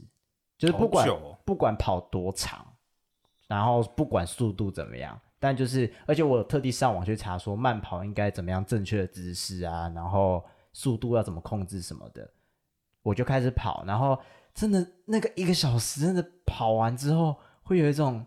[0.57, 2.65] 就是不管、哦、不管跑多长，
[3.47, 12.29] 然后不管速度怎么样，但就是而且我有特地上网去查说慢跑应该怎么样正确的姿势啊，然后速度要怎么控制什么的。
[13.03, 14.17] 我就开始跑，然后
[14.53, 18.25] 真的那个一个小时，真的跑完之后，会有一种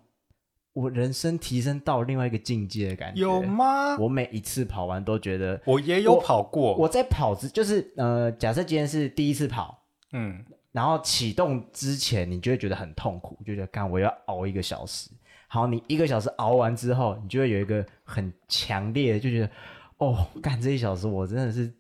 [0.73, 3.21] 我人生提升到另外一个境界的感觉。
[3.21, 3.97] 有吗？
[3.99, 6.73] 我每一次跑完都觉得，我也有跑过。
[6.73, 15.11] 我，我在跑之，就是呃，假设今天是第一次跑，嗯，然后启动之前，你就会觉得很痛苦，就觉得干我要熬一个小时。
[15.47, 19.51] 好，你一个小时熬完之后，你就会有一个很强烈的，就觉得
[19.99, 21.73] 哦，干这一小时我真的是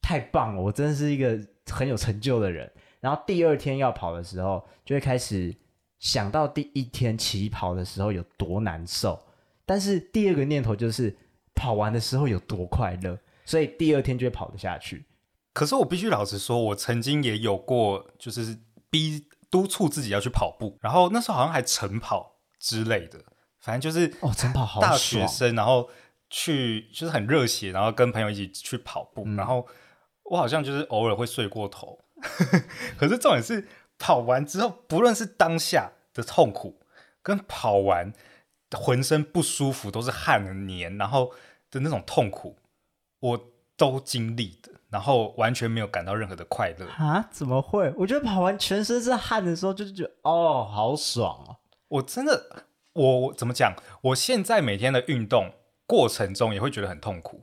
[0.00, 1.36] 太棒了，我真的是一个
[1.70, 2.70] 很有成就的人。
[3.00, 5.54] 然后第二天要跑的时候，就会开始
[5.98, 9.18] 想到第一天起跑的时候有多难受，
[9.64, 11.16] 但是第二个念头就是
[11.54, 15.06] 跑完的时候有多快乐，所以第二天就会跑得下去。
[15.52, 23.18] 可是我必须老实说，我曾经也有过，就是逼督促自己要去跑步，然后那时候好像还晨跑之类的，
[23.58, 25.88] 反正就是哦，晨跑好大学生，然后
[26.28, 29.66] 去就是很热血，然后跟朋友一起去跑步，嗯、然后
[30.30, 31.98] 我好像就是偶尔会睡过头。
[32.98, 33.66] 可是重点是
[33.98, 36.80] 跑完之后，不论是当下的痛苦，
[37.22, 38.12] 跟跑完
[38.76, 41.32] 浑身不舒服，都是汗黏，然后
[41.70, 42.56] 的那种痛苦，
[43.20, 47.28] 我都经历的，然后完全没有感到任何的快乐啊？
[47.32, 47.92] 怎么会？
[47.96, 51.56] 我觉得跑完全身是汗的时候，就是觉得哦，好爽哦！
[51.88, 53.74] 我真的，我怎么讲？
[54.02, 55.54] 我现在每天的运动
[55.86, 57.42] 过程中也会觉得很痛苦。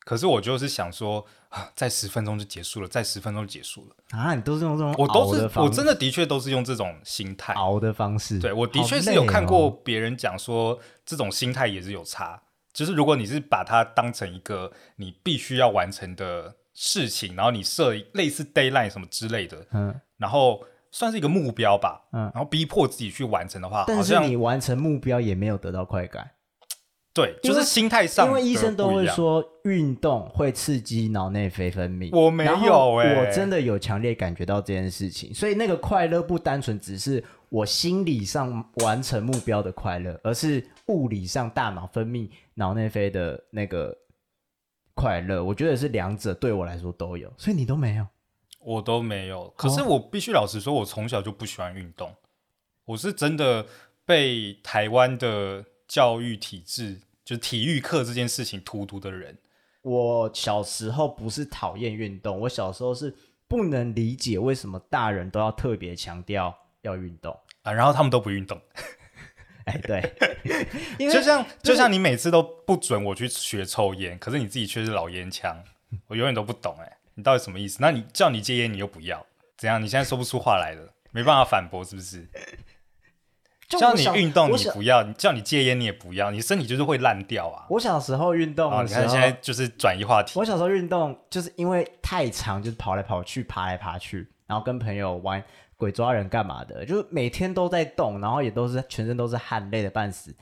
[0.00, 4.34] 可是我就是想说，啊，再十分钟就结束了，再十分钟就结束了啊！
[4.34, 8.40] 你都是用这种，我都是，我真的的确都是用这种心态熬的方式。
[8.40, 12.42] 对，我的确是有看过别人讲说，这种心态也是有差。
[12.72, 26.32] 就是如果你是把它当成一个你必须要完成的事情，然后你设类似 deadline 什么之类的，嗯，然后算是一个目标吧，嗯，然后逼迫自己去完成的话，但是你完成目标也没有得到快感。
[27.14, 32.10] 对，就是心态上，因为医生都会说运动会刺激脑内啡分泌。
[32.12, 43.96] 我没有哎、欸，我真的有强烈感觉到这件事情，所以那个快乐不单纯只是我心理上完成目标的快乐，而是物理上大脑分泌脑内啡的那个
[44.94, 45.44] 快乐。
[45.44, 48.04] 我觉得是两者对我来说都有，所以你都没有，
[48.58, 49.48] 我都没有。
[49.56, 52.12] 可是我必须老实说，我从小就不喜欢运动，
[52.84, 53.64] 我是真的
[54.04, 55.64] 被台湾的。
[55.86, 59.38] 教育体制就是体育课这件事情荼毒的人。
[59.82, 63.14] 我小时候不是讨厌运动，我小时候是
[63.46, 68.60] 不能理解为什么大人都要特别强调要运动啊，然后他们都不运动。
[69.66, 70.12] 哎，对，
[70.98, 75.62] 因为就像就像你每次都不准我去学抽烟，可是你自己却是老烟枪，
[76.06, 77.78] 我永远都不懂哎，你到底什么意思？
[77.80, 79.82] 那你叫你戒烟，你又不要，怎样？
[79.82, 82.28] 你现在说不出话来了，没办法反驳，是不是？
[83.78, 87.66] 叫你运动你不要，叫你戒烟你也不要，你身体就是会烂掉啊！
[87.70, 90.38] 我小时候运动的时候，你看现在就是转移话题。
[90.38, 95.42] 我小时候运动就是因为太长，就是跑来跑去、爬来爬去，然后跟朋友玩
[95.76, 100.34] 鬼抓人干嘛的，就是每天都在动，然后也都是全身都是汗，累的半死。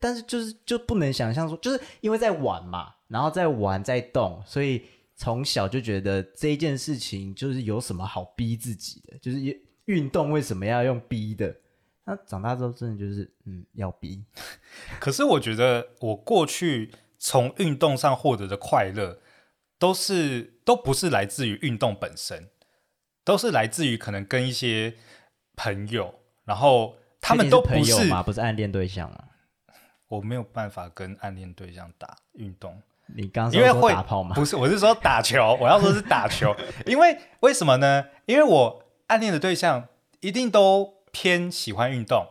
[0.00, 4.84] 但是就是就不能想象说，就是因为在玩嘛，然后在玩在动，所以
[5.16, 9.38] 从小就觉得这件事情就是有什么好逼自己的，就是
[9.86, 11.52] 运动为什么要用逼的？
[12.08, 14.24] 那长大之后，真的就是嗯，要逼。
[14.98, 19.20] 可是我觉得，我过去从运动上获得的快乐，
[19.78, 22.48] 都是都不是来自于运动本身，
[23.24, 24.94] 都是来自于可能跟一些
[25.54, 26.14] 朋友，
[26.46, 28.22] 然后他们都不是，是朋友吗？
[28.22, 29.24] 不是暗恋对象吗？
[30.08, 32.80] 我没有办法跟暗恋对象打运动。
[33.14, 34.34] 你刚因为会打炮吗？
[34.34, 35.58] 不是，我是说打球。
[35.60, 38.06] 我要说是打球， 因为为什么呢？
[38.24, 39.88] 因为我暗恋的对象
[40.20, 40.96] 一定都。
[41.20, 42.28] 偏喜欢运动，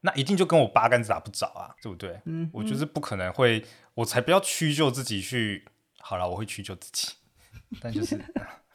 [0.00, 2.22] 那一定就跟我八竿子打不着啊，对不对？
[2.24, 5.66] 嗯，我就是不可能会，我才不要屈就自己去。
[5.98, 7.12] 好了，我会屈就自己，
[7.82, 8.18] 但就是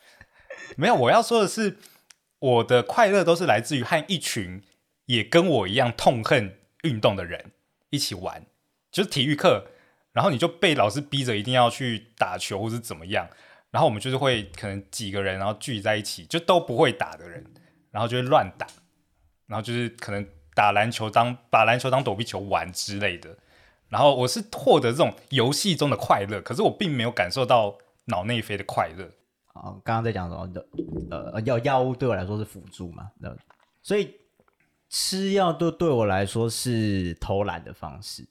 [0.78, 0.93] 没有。
[0.93, 1.80] 我要说的是，
[2.38, 4.62] 我的快乐都是来自于和一群
[5.08, 7.54] 也跟我一样痛恨运动的人
[7.89, 8.45] 一起玩，
[8.91, 9.65] 就是体育课，
[10.12, 13.28] 然后你就被老师逼着一定要去打球或是怎么样，
[13.71, 17.43] 然后我们就是会可能几个人，然后聚集在一起，就都不会打的人，
[17.89, 18.67] 然后就会乱打。
[19.48, 23.38] 然后就是可能打篮球当把篮球当躲避球玩之类的，
[23.89, 29.06] 然后我是获得这种游戏中的快乐，可是我并没有感受到脑内啡的快乐。
[29.54, 30.68] 啊，刚刚在讲什么的？
[31.12, 33.34] 呃，药药物对我来说是辅助嘛，那
[33.82, 34.16] 所以
[34.89, 38.28] 吃药都对我来说是偷懒的方式。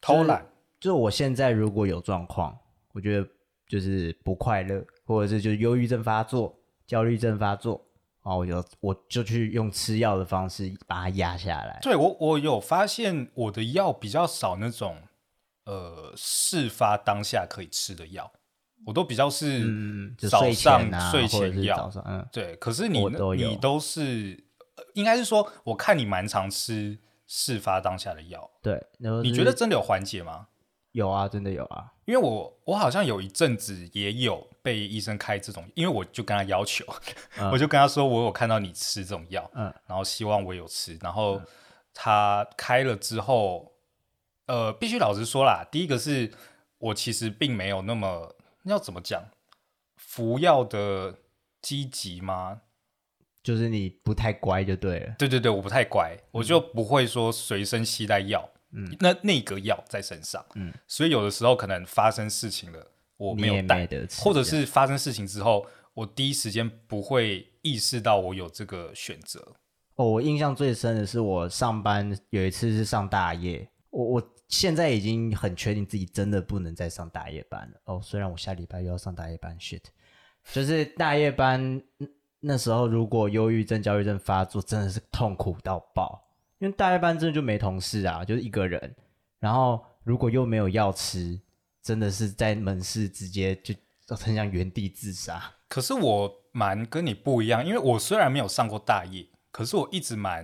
[0.00, 0.46] 偷懒，
[0.78, 2.56] 就我现在如果有状况，
[2.92, 3.26] 我觉得
[3.66, 7.84] 就是不快乐，或者是就是忧郁症发作、焦虑症发作。
[8.24, 11.78] 哦，我就我就去用吃药的方式把它压下来。
[11.80, 14.96] 对，我我有发现我的药比较少那种，
[15.64, 18.32] 呃，事发当下可以吃的药。
[18.86, 22.54] 我都比较是早上睡前药嗯，对。
[22.56, 24.44] 可是你都你都是，
[24.76, 28.86] 呃应该是说，我看你蛮常吃事发当下的药，对，
[29.22, 30.48] 你觉得真的有缓解吗？
[30.92, 36.84] 有啊，真的有啊，因为我我好像有一阵子也有被医生开这种，因为我就跟他要求，
[37.38, 41.40] 嗯我就跟他说我有看到你吃这种药，嗯然后希望我有吃，然后
[41.92, 43.72] 他开了之后，
[44.46, 46.30] 呃，必须老实说啦，第一个是
[46.78, 48.34] 我其实并没有那么
[48.64, 49.22] 要怎么讲，
[49.96, 51.18] 服药的
[51.62, 52.60] 积极吗？
[53.42, 69.54] 就是你不太乖就对了，对对对，我不太乖，我就不会说随身携带药，嗯，那那个药在身上，嗯，所以有的时候可能发生事情了，我没有带或者是发生事情之后，我第一时间不会意识到我有这个选择。
[69.96, 77.80] 哦，我印象最深的是我上班有一次是上大夜，我我现在已经很确定自己真的不能再上大夜班了。
[77.84, 79.82] 哦，虽然我下礼拜又要上大夜班，shit，
[80.52, 82.06] 就是大夜班那
[82.40, 86.20] 那时候如果忧郁症、焦虑症发作，真的是痛苦到爆，
[86.64, 88.96] 因为大夜班真的就没同事啊，就是一个人，
[89.38, 91.38] 然后如果又没有药吃，
[91.82, 93.74] 真的是在门市直接就
[94.16, 95.42] 很想原地自杀。
[95.68, 100.42] 可是我蛮跟你不一样，因为我虽然没有上过大夜，可是我一直蛮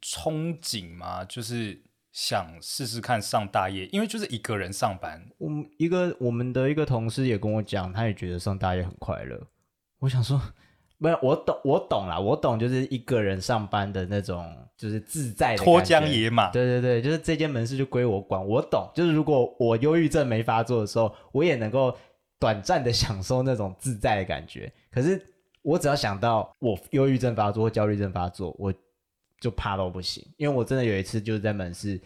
[0.00, 9.46] 憧憬嘛，就是想试试看上大夜，因为就是一个人上班，我们一个我们的一个同事也跟我讲，他也觉得上大夜很快乐。
[9.98, 10.40] 我想说，
[11.02, 16.50] 没有，我懂，我懂啦，我懂，就是一个人上班的那种，就是自在的脱缰野马。
[16.50, 18.86] 对对对，就是这间门市就归我管，我懂。
[18.94, 21.96] 就是如果我忧郁症没发作的时候，我也能够
[22.38, 24.70] 短暂的 享受那种自在的感觉。
[24.90, 25.18] 可是
[25.62, 28.70] 我只要想到我忧郁症发作或焦虑症发作，我
[29.40, 30.22] 就怕到不行。
[30.36, 31.98] 因为我真的有一次就是在门市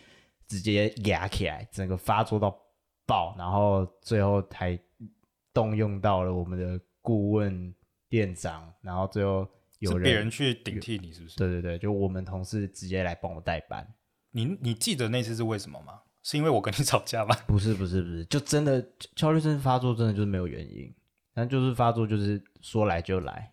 [0.47, 2.57] 直接压起来，整个发作到
[3.07, 4.79] 爆，然后最后还
[5.53, 7.75] 动用到了我们的顾问
[8.09, 9.47] 店长，然后最后
[9.79, 11.37] 有是别人人去顶替你，是不是？
[11.37, 13.87] 对对对，就我们同事直接来帮我代班。
[14.33, 16.01] 你你记得那次是为什么吗？
[16.23, 17.37] 是因为我跟你吵架吗？
[17.47, 18.85] 不是不是不是，就真的
[19.15, 20.91] 焦虑症发作，真的就是没有原因，
[21.35, 23.53] 但就是发作就是说来就来。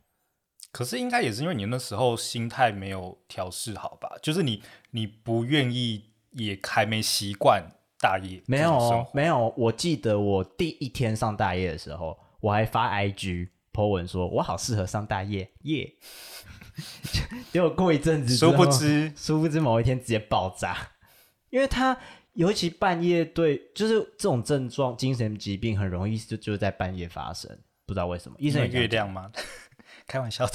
[0.71, 4.09] 可是应该也是因为你那时候心态没有调试好吧？
[4.21, 7.61] 就是你你不愿意，也还没习惯
[7.99, 15.93] 大夜没有没有，我记得我第一天上大夜的时候，我还发 IG po 文说，我好适合上大夜耶。
[17.51, 20.77] 结果过一阵子，殊不知殊不知某一天直接爆炸，
[21.49, 21.97] 因为他
[22.33, 28.37] 尤其半夜对，就是这种症状，精神疾病很容易就就在半夜发生，不知道为什么。
[28.39, 29.31] 医生月亮吗？
[30.07, 30.53] 开玩笑的，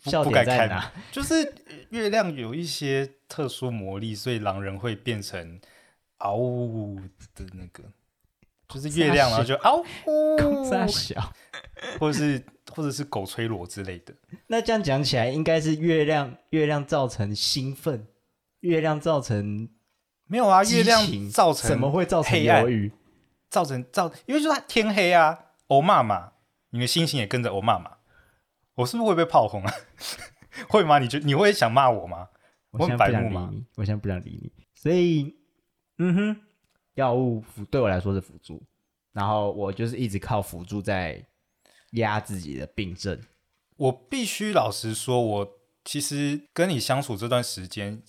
[0.10, 0.90] 笑点在哪？
[1.12, 1.54] 就是
[1.90, 5.60] 月亮有一些特殊魔力，所以狼人会变成
[6.18, 6.98] 嗷呜
[7.34, 7.84] 的那个，
[8.68, 11.32] 就是月亮，然后就嗷呜， 傻小。
[12.00, 12.42] 或者是
[12.72, 14.14] 或者是狗吹螺之类的。
[14.48, 18.06] 那这样讲起来，应该是月亮，月亮造成兴奋，
[18.60, 19.68] 月亮造成
[20.26, 22.64] 没有啊，月亮造成怎么会造成黑暗？
[23.48, 25.38] 造成造，因为就是它天黑啊，
[25.68, 26.32] 欧骂嘛，
[26.70, 27.92] 你的心情也跟着欧骂嘛。
[28.74, 29.72] 我是不是会被炮轰啊？
[30.68, 30.98] 会吗？
[30.98, 32.28] 你觉你会想骂我吗？
[32.72, 33.12] 我现在不？
[33.12, 34.52] 想理你，我现在不想理你。
[34.74, 35.36] 所以，
[35.98, 36.40] 嗯哼，
[36.96, 38.62] 药物辅对我来说是辅助，
[39.12, 41.24] 然后我就是一直靠辅助在
[41.92, 43.18] 压自己的病症。
[43.76, 48.02] 我必须老实说，我其实跟你相处这段时间，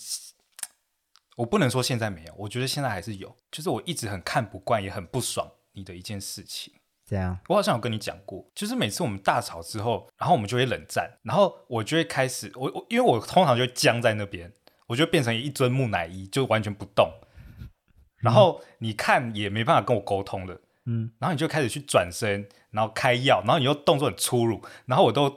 [1.35, 3.35] 我不能说现在没有，我觉得现在还是有。
[3.51, 6.73] 就是我一直很看不惯，也很不爽你的一件事情。
[7.05, 14.51] 这样，我好像有跟你讲过，就是每次我们大吵之后，然后我们就会冷战，然后我就会开始，我我因为我通常就会僵在那边，
[14.87, 17.09] 我就变成一尊木乃伊，就完全不动。
[18.19, 25.35] 然后你看也没办法跟我沟通了，嗯，然后你就开始去转身，然后开药，然后你又动作很粗鲁，然后我都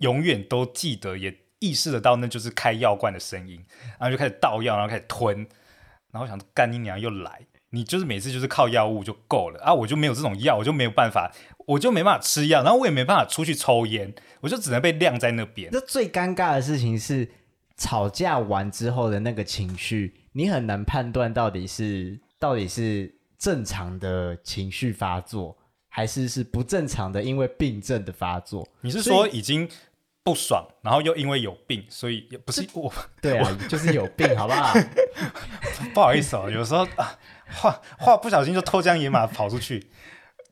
[0.00, 3.64] 永远都记得，也意识得到那就是开药罐的声音，
[3.98, 5.46] 然后就开始倒药，然后开始吞，
[6.12, 7.46] 然后想干你娘又来。
[7.74, 9.72] 你就是每次就是靠药物就够了啊！
[9.72, 11.32] 我就没有这种药，我就没有办法，
[11.66, 14.12] 我就没办法吃药，然后我也没办法出去抽烟，
[14.42, 15.70] 我就只能被晾在那边。
[15.72, 17.30] 那最尴尬的事情是，
[17.76, 25.56] 吵架完之后的那个情绪，你很难判断到底是到底是正常的情绪发作，
[25.88, 28.66] 还是是不正常的因为病症的发作。
[28.80, 29.68] 你是说已经
[30.22, 32.92] 不爽，然后又因为有病，所以也不是我？
[33.20, 34.74] 对啊，就是有病，好不好？
[35.94, 37.18] 不好意思哦，有时候啊。
[37.54, 39.86] 话话不小心就脱缰野马跑出去，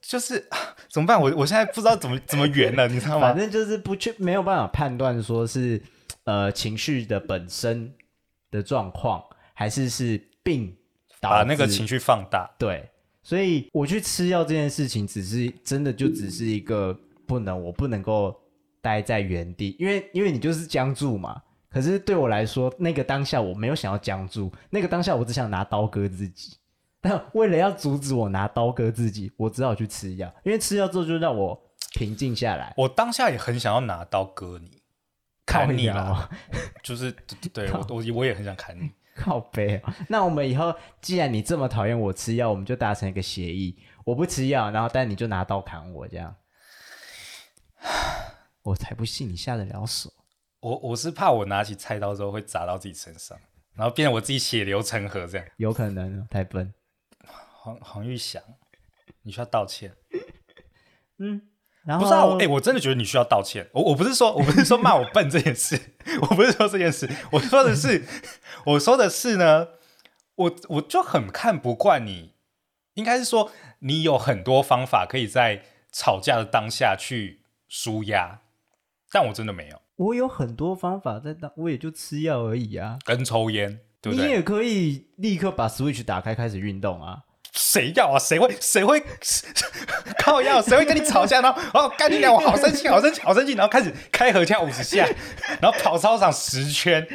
[0.02, 1.18] 就是、啊、怎么办？
[1.18, 3.28] 我我现在不知道怎么怎么圆了，你知道吗？
[3.28, 5.82] 反正就是不去没有办法判断说是
[6.30, 7.92] 呃情绪的本身
[8.52, 9.20] 的状况，
[9.52, 10.76] 还是是病
[11.20, 12.48] 把那个情绪放大。
[12.56, 12.88] 对，
[13.20, 18.34] 所以我去吃药这件事情，只是真的就只是一个不能，我不能够
[18.80, 21.42] 待在原地，因为因为你就是僵住嘛。
[21.68, 26.56] 可是对我来说，那个当下我没有想要僵住，那个当下我只想拿刀割自己。
[27.00, 31.58] 但为了要阻止我拿刀割自己，我只好去吃药，因为吃药之后就让我
[31.94, 32.74] 平静下来。
[32.76, 34.79] 我当下也很想要拿刀割你，
[35.46, 36.28] 砍你啊！
[36.82, 37.10] 就是
[37.52, 38.90] 对我我我也很想砍你。
[39.16, 46.34] 靠背哦，那我们以后既然你这么讨厌我吃药，我们就达成一个协议，我不吃药，然后但你就拿刀砍我，这样，
[48.62, 50.10] 我才不信你下得了手。
[50.60, 53.38] 我我是怕我拿起菜刀之后会砸到自己身上，
[53.74, 55.46] 然后变成我自己血流成河这样。
[55.56, 56.72] 有可能，太笨。
[57.26, 58.42] 黄黄玉祥，
[59.22, 59.94] 你需要道歉。
[61.18, 61.49] 嗯，
[61.84, 63.68] 然后不是啊，哎、欸，我真的觉得你需要道歉。
[63.72, 65.80] 我我不是说 我不是说骂我笨这件事，
[66.22, 68.04] 我不是说这件事，我说的是，
[68.66, 69.68] 我说的是呢，
[70.34, 72.34] 我我就很看不惯你，
[72.94, 73.50] 应该是说
[73.80, 78.40] 你有很多方法可以在吵架的当下去舒压，
[79.10, 79.80] 但我真的没有。
[79.96, 84.26] 我有很多方法在当，我也就吃药而已啊，跟抽烟，对不对？
[84.26, 87.24] 你也可以立刻把 Switch 打开，开始运动啊。
[87.52, 88.18] 谁要啊？
[88.18, 88.56] 谁会？
[88.60, 89.02] 谁会？
[90.18, 90.60] 靠要？
[90.62, 91.54] 谁会跟你吵架呢？
[91.74, 92.32] 哦，干你娘！
[92.32, 93.52] 我好生气，好生气，好生气！
[93.54, 95.06] 然后开始开合跳五十下，
[95.60, 97.06] 然后跑操场十圈。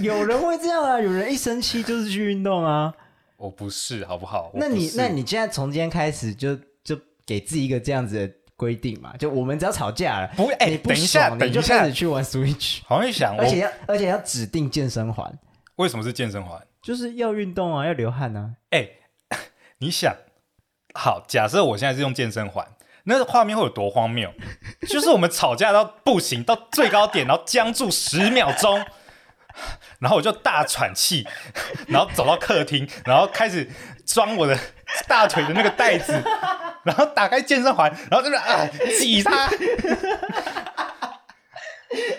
[0.00, 1.00] 有人会这样啊？
[1.00, 2.92] 有人一生气就是去运动啊？
[3.36, 4.50] 我不是，好不好？
[4.54, 8.34] 那你那你现在从今天开始就就给自己一个这样子的。
[8.58, 12.80] 规定嘛，就我们只要吵架了，不会，哎、欸，等一下，等一下，去玩 Switch。
[12.84, 15.32] 好像想，而且要，而且要指定健身环。
[15.76, 16.60] 为什么是健身环？
[16.82, 18.50] 就是要运动啊，要流汗啊。
[18.70, 18.96] 哎、欸，
[19.80, 20.16] 你想，
[20.94, 22.66] 好，假设我现在是用健身环，
[23.04, 24.32] 那个画面会有多荒谬？
[24.88, 28.84] 就是我们吵架到不行，到最高点，然后僵住十秒钟，
[30.00, 31.26] 然后我就大喘气，
[31.86, 33.70] 然后走到客厅，然后开始
[34.04, 34.58] 装我的
[35.06, 36.22] 大腿的那个袋子。
[36.84, 38.66] 然后打开健身环，然后在那啊
[38.98, 39.56] 挤它，会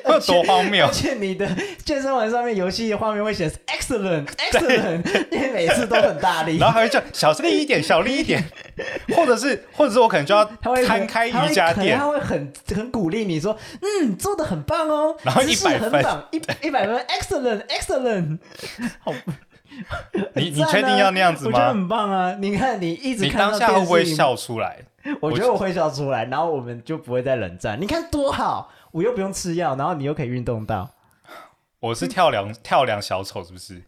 [0.07, 0.86] 有 多荒谬？
[0.88, 1.47] 而且你的
[1.86, 8.43] 健身环上面游戏画面会显示 excellent excellent，因为每次都很大力，然后还会叫小力一点，小力一点，
[9.15, 10.43] 或者是或者是我可能就要
[10.86, 18.39] 摊开瑜伽垫，他会很很鼓励你说，嗯，做的很棒哦，然后一百分，一一百分 excellent excellent，
[18.99, 19.13] 好。
[20.34, 21.51] 你你确定要那样子吗？
[21.53, 22.36] 我觉得很棒啊！
[22.39, 24.78] 你看，你一直你当下会不会笑出来？
[25.22, 27.80] 我觉得我会笑出来，然后我们就不会再冷战。
[27.80, 30.95] 你看多好，我又不用吃药，然后你又可以运动到。
[31.79, 33.83] 我是跳梁跳梁小丑，是不是？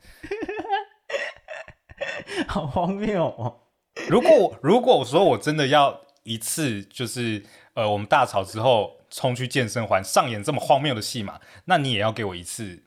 [2.47, 3.61] 好荒谬哦！
[4.09, 7.43] 如果如果我说我真的要一次，就是
[7.73, 12.83] 呃，我们大吵之后冲去健身环上演这么荒谬的戏码，那你也要给我一次。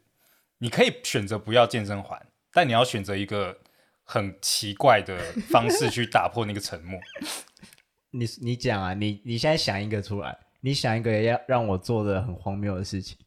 [0.59, 2.27] 你可以选择不要健身环。
[2.57, 3.59] 但你要选择一个
[4.05, 5.19] 很奇怪的
[5.51, 7.01] 方式去打破那个沉默。
[8.13, 13.19] 你你讲啊，你你现在想一个出来，你想一个要让我做的很荒谬的事情。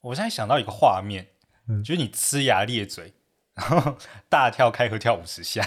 [0.00, 1.24] 我现在想到一个画面，
[1.68, 3.14] 嗯、就是你呲牙咧嘴，
[3.54, 3.96] 然后
[4.28, 5.64] 大跳开合跳五十下，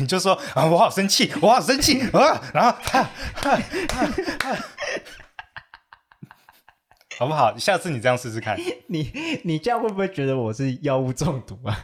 [0.00, 4.58] 你就说啊，我好生气，我好生气啊，然后哈哈哈。
[7.16, 7.56] 好不好？
[7.56, 8.58] 下次你这样试试看。
[8.88, 11.78] 你你这样会不会觉得我是药物中毒啊？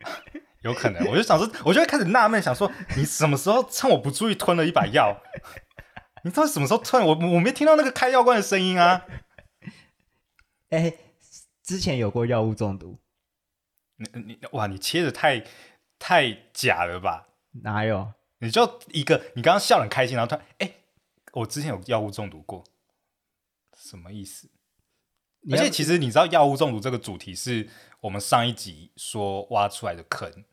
[0.60, 5.18] 有可能，我就想说，我就会开始纳闷，想说你什么时候趁我不注意吞了一把药？
[6.24, 7.06] 你到底什么时候突然？
[7.06, 9.06] 我我没听到那个开药罐的声音啊！
[10.70, 10.98] 哎、欸，
[11.62, 12.98] 之前有过药物中毒。
[13.96, 15.44] 你你哇，你切的太
[15.98, 17.28] 太假了吧？
[17.62, 18.14] 哪有？
[18.38, 20.74] 你就一个，你刚刚笑得很开心，然后突然哎、欸，
[21.34, 22.64] 我之前有药物中毒过，
[23.78, 24.50] 什么意思？
[25.52, 27.68] 而且其实你知道药物中毒这个主题是
[28.00, 30.44] 我们上一集说挖出来的坑，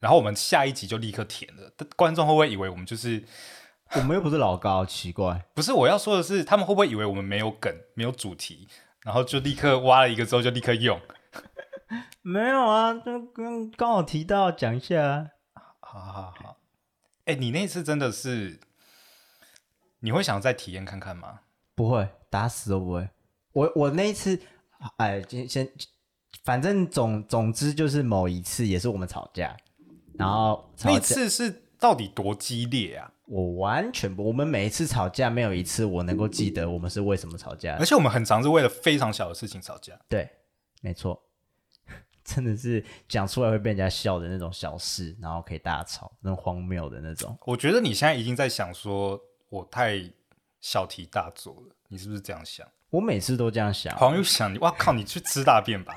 [0.00, 1.74] 然后我们下一集就立刻填了。
[1.94, 3.22] 观众会不会以为我们就是
[3.96, 4.84] 我们又不是老高？
[4.84, 8.68] 奇怪，不是，我要说的是，他们会不会以为我们没有梗、没有主题，
[9.02, 11.00] 然后就立刻挖了一个之后就立刻用？
[12.22, 15.30] 没有啊，就刚刚好提到讲一下。
[15.80, 16.58] 好好好，
[17.24, 18.60] 哎、欸，你那次真的是，
[20.00, 21.40] 你会想再体验看看吗？
[21.74, 23.08] 不会，打死都不会。
[23.52, 24.38] 我我那一次，
[24.98, 25.72] 哎，先先，
[26.44, 29.56] 反正总总之就是某一次也是我们吵架，
[30.18, 33.10] 然后吵架那次是到底多激烈啊？
[33.28, 39.92] 我完全不，我们每一次吵架没有一次我能够记得我们是为什么吵架，而且我们很常是为了非常小的事情吵架。
[40.08, 40.28] 对，
[40.80, 41.22] 没错，
[42.24, 47.36] 真的是讲出来会被人家笑的那种小事，然后可以大吵，那种荒谬的那种。
[47.44, 49.20] 我觉得你现在已经在想说
[49.50, 50.00] 我太
[50.60, 52.66] 小题大做了，你是不是这样想？
[52.90, 53.94] 我每次都这样想。
[53.98, 54.94] 黄又想你，哇靠！
[54.94, 55.94] 你去吃大便吧。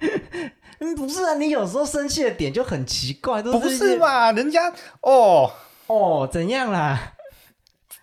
[0.80, 4.30] 嗯，不是啊，你有时候生气的点就很奇怪，都是不是嘛？
[4.32, 4.70] 人家
[5.00, 5.50] 哦
[5.86, 7.14] 哦，怎样啦？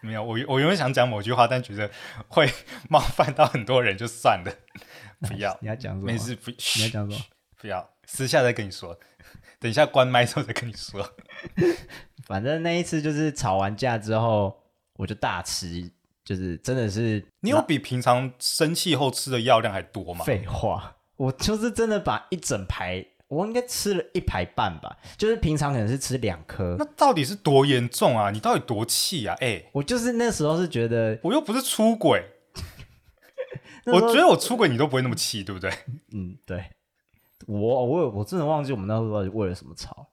[0.02, 1.90] 没有，我我原本想讲某句话，但觉得
[2.28, 2.50] 会
[2.90, 4.52] 冒犯到很多人，就算了，
[5.20, 5.56] 不要。
[5.62, 6.06] 你要讲什么？
[6.06, 7.24] 没事，不，你要讲什么？
[7.58, 9.00] 不要，私下再跟你说。
[9.60, 11.08] 等一下关麦之后再跟你说。
[12.26, 14.60] 反正那一次就是吵完架之后，
[14.94, 15.92] 我就大吃，
[16.26, 17.24] 就是真的是。
[17.42, 20.26] 你有比平常生气后吃的药量还多吗？
[20.26, 24.98] 废话，我就是真的把一整排，我应该吃了一排半吧。
[25.18, 26.76] 就是平常可能是吃两颗。
[26.78, 28.30] 那到底是多严重啊？
[28.30, 29.34] 你到底多气啊？
[29.40, 32.24] 哎、欸，我就是那时候是觉得，我又不是出轨，
[33.88, 35.72] 我觉得我出轨你都不会那么气，对不对？
[36.14, 36.66] 嗯，对。
[37.48, 40.08] 我我我真的忘记我们那时候到底为了什么吵，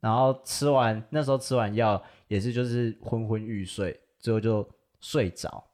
[0.00, 4.68] 然后吃完那时候吃完药也是就是昏昏欲睡，最后就
[5.00, 5.64] 睡着，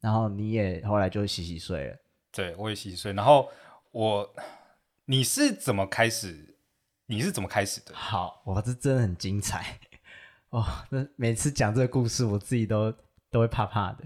[0.00, 1.96] 然后你也后来就洗洗睡了，
[2.30, 3.48] 对，我也洗洗睡，然后
[3.90, 4.30] 我
[5.10, 6.54] 你是怎么开始？
[7.06, 7.94] 你是怎么开始的？
[7.94, 9.78] 好，哇，这真的很精彩
[10.50, 10.64] 哦！
[10.90, 12.92] 那每次讲这个故事，我自己都
[13.30, 14.04] 都会怕怕的。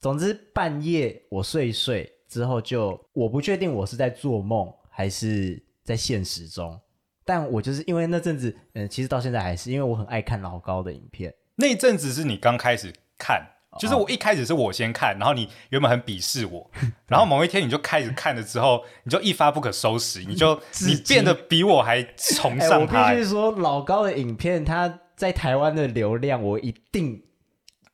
[0.00, 4.72] 总之半夜我睡一睡之后就，就我不确定我是在做梦。
[4.92, 6.78] 还是在现实中，
[7.24, 11.34] 但我就是因为那阵子，嗯，其实到现在还是因为我很爱看老高的影片。
[11.54, 13.46] 那阵子是你刚开始看，
[13.78, 16.68] 就是我一开始是我先看，然后你原本很鄙视我，
[17.06, 23.04] 然后某一天你就开始看了之后，你就一发不可收拾，你就 你变得比我还崇尚他。
[23.04, 27.22] 欸，我必须说，老高的影片他在台湾的流量，我一定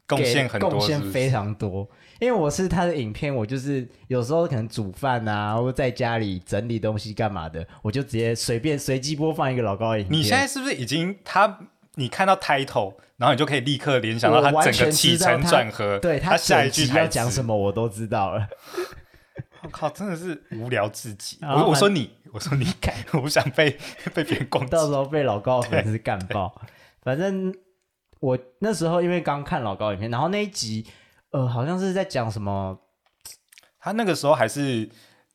[0.07, 1.87] 贡献很多，贡献非常多。
[2.21, 10.19] 因为我是他的影片，我就是有时候可能煮饭啊，或者在家里整理东西干嘛的，我就直接随便随机播放一个老高的影片。
[10.19, 11.59] 你现在是不是已经他？
[11.97, 18.49] 你看到 title，然后你就可以立刻联想到他整个起承转合，对他下一句要讲什么我都知道了。
[19.63, 21.39] 我靠，真的是无聊至极。
[21.43, 23.77] 我我说你，我说你改， 我不想被
[24.15, 26.61] 被别人攻击，到时候被老高粉丝干爆。
[27.03, 27.53] 反正
[28.21, 30.87] 我那时候因为刚看老高影片，然后那一集。
[31.33, 32.79] 呃，好像是在讲什么？
[33.81, 34.89] 他那个时候还是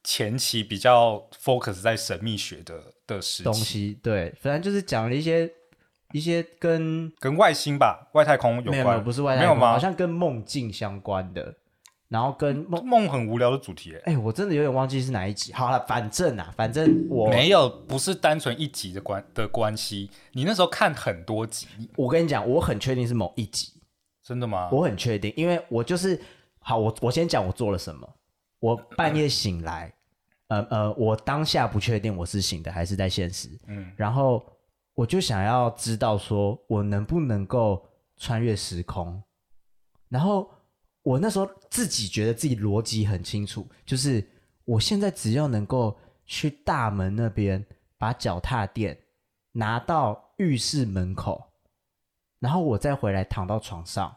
[0.03, 5.51] 前期比较 focus 在神秘学的的时东西，对，反正就是讲了一些
[6.13, 9.71] 一些跟跟外星吧、外太空有关，没有，不是外太空，没有吗？
[9.71, 11.55] 好像跟梦境相关的，
[12.09, 15.53] 然后跟梦梦很无聊的主题，哎，我真的有点忘记是哪一集。
[15.53, 20.09] 好了，反正啊，反正我没有，不是单纯一集的关的关系。
[20.33, 23.73] 你那时候看很多集，我跟你讲，我很确定是某一集。
[24.23, 24.69] 真的吗？
[24.71, 26.17] 我很确定，因为我就是
[26.59, 28.07] 好，我我先讲我做了什么。
[28.59, 29.91] 我半夜醒来，
[30.47, 34.45] 呃呃，我当下不确定我是醒的还是在现实，嗯，然后
[35.01, 37.83] 我就想要知道说我能不能够
[38.17, 39.19] 穿越时空。
[40.07, 40.47] 然后
[41.01, 44.23] 我那时候自己觉得自己逻辑很清楚，就是
[44.63, 45.97] 我现在只要能够
[46.27, 47.65] 去大门那边
[47.97, 48.95] 把脚踏垫
[49.51, 51.51] 拿到浴室门口，
[52.37, 54.15] 然后我再回来躺到床上。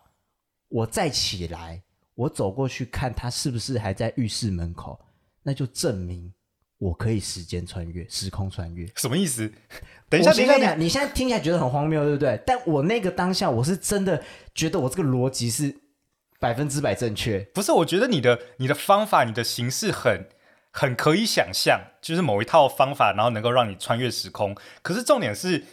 [0.69, 1.83] 我再起来，
[2.15, 5.01] 我走过去看他是不是还在浴室门口，
[5.43, 6.31] 那就证明
[6.79, 8.87] 我可以时间穿越、时空穿越。
[8.97, 9.51] 什么意思？
[10.11, 12.41] 等一下，等一下，你现在听起来觉得很荒谬，对不对？
[12.47, 14.23] 但我那个当下，我是真的
[14.55, 15.75] 觉得我这个逻辑是
[16.39, 17.41] 百分之百正确。
[17.55, 20.29] 不是，我觉得你的你的方法、你的形式很
[20.71, 24.55] 很可以想象，就是某一套方法，然后能够让你穿越时空。
[24.83, 25.65] 可是重点是，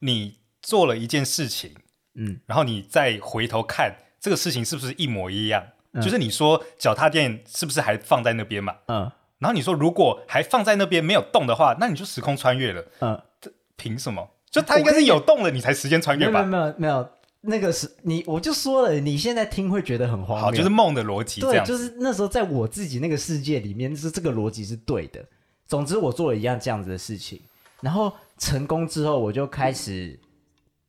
[0.00, 1.74] 你做了一件事情，
[2.14, 3.96] 嗯，然后你再回头看。
[4.20, 5.68] 这个事情是不是一模一样？
[5.92, 8.76] 嗯、就是你说脚踏垫是不是还放在那边嘛？
[8.88, 9.10] 嗯。
[9.40, 12.84] 然后你说如果还放在那边没有动的话，那你就时空穿越了。
[13.00, 13.20] 嗯。
[13.40, 14.30] 这凭什么？
[14.50, 16.42] 就它应该是有动了，你才时间穿越吧？
[16.42, 17.08] 没有没有没有，
[17.40, 20.44] 那个是你我就说了，你现在听会觉得很荒谬。
[20.44, 21.40] 好，就是梦的逻辑。
[21.40, 25.24] 对，就是那时候在我自己那个世界里面，是这个逻辑是对的。
[25.66, 27.40] 总之，我做了一样这样子的事情，
[27.80, 30.18] 然后成功之后，我就开始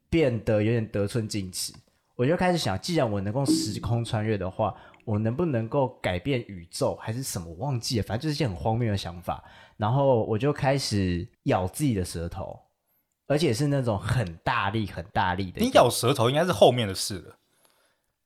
[0.09, 1.71] 变得有点得寸进尺。
[2.15, 4.75] 我就开始想，既然我能够时空穿越的话，
[5.05, 7.47] 我能不能够改变宇宙，还是什么？
[7.49, 9.43] 我忘记了，反正就是一些很荒谬的想法。
[9.77, 12.59] 然后我就开始咬自己的舌头，
[13.27, 15.59] 而且是那种很大力、很大力的。
[15.59, 17.35] 你咬舌头应该是后面的事了。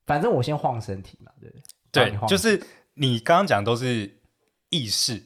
[0.05, 1.57] 反正我先晃身体嘛，对不
[1.91, 2.11] 对？
[2.11, 2.61] 对，就是
[2.95, 4.19] 你刚刚讲的都是
[4.69, 5.23] 意识。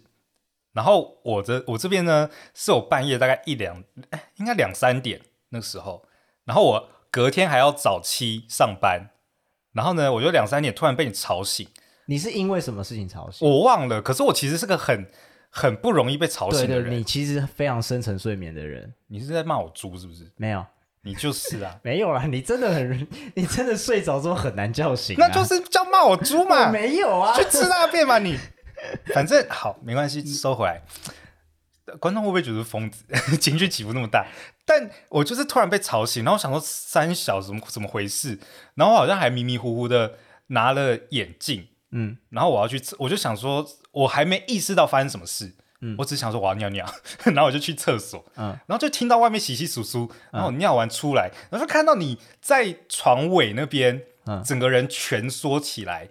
[0.73, 6.05] 然后我这我这边呢，是我半夜大概一两，哎，应该两三点那个时候，
[6.45, 6.89] 然后我。
[7.11, 9.09] 隔天还要早七上班，
[9.79, 11.65] 然后呢，我就两三点突然被你吵醒。
[12.05, 13.47] 你是因为什么事情吵醒？
[13.47, 14.01] 我忘了。
[14.01, 15.09] 可是我其实是个很
[15.49, 16.91] 很不容易被吵醒的人。
[16.91, 18.93] 你其实非常深层睡眠的人。
[19.07, 20.29] 你是在骂我猪是不是？
[20.35, 20.65] 没有，
[21.03, 21.73] 你就是啊。
[21.81, 25.25] 没有啦，你真的很，你真的睡着之后很难叫醒啊。
[25.25, 26.67] 那就是叫骂我猪嘛。
[26.73, 28.37] 没有啊，去吃大便嘛你。
[29.13, 30.81] 反正好，没关系，收回来。
[31.97, 33.03] 观众会不会觉得疯子？
[33.39, 34.27] 情绪起伏那么大？
[34.65, 38.39] 但我就是突然被吵醒，然后想说三小怎么怎么回事？
[38.75, 40.13] 然后我好像还迷迷糊糊的
[40.47, 46.85] 拿了眼镜，嗯，然后我要去，我就想说，我还没意识到发生什么事，嗯，我只想说我要尿尿，
[47.25, 56.09] 然后我就去厕所，嗯，然后就听到外面稀稀疏疏，然后我尿完出来，然后就看到你在床尾那边，嗯，整个人蜷缩起来，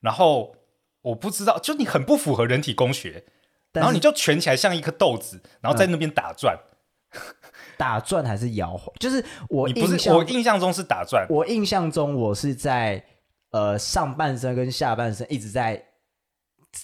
[0.00, 0.56] 然后
[1.02, 3.24] 我不知道，就你很不符合人体工学。
[3.72, 6.58] 然后你就蜷起来像一颗豆子，然后在那边打转，
[7.12, 7.20] 嗯、
[7.76, 8.92] 打转还是摇晃？
[8.98, 11.26] 就是我印象，我印象中是打转。
[11.28, 13.04] 我印象中我是在
[13.50, 15.84] 呃上半身跟下半身一直在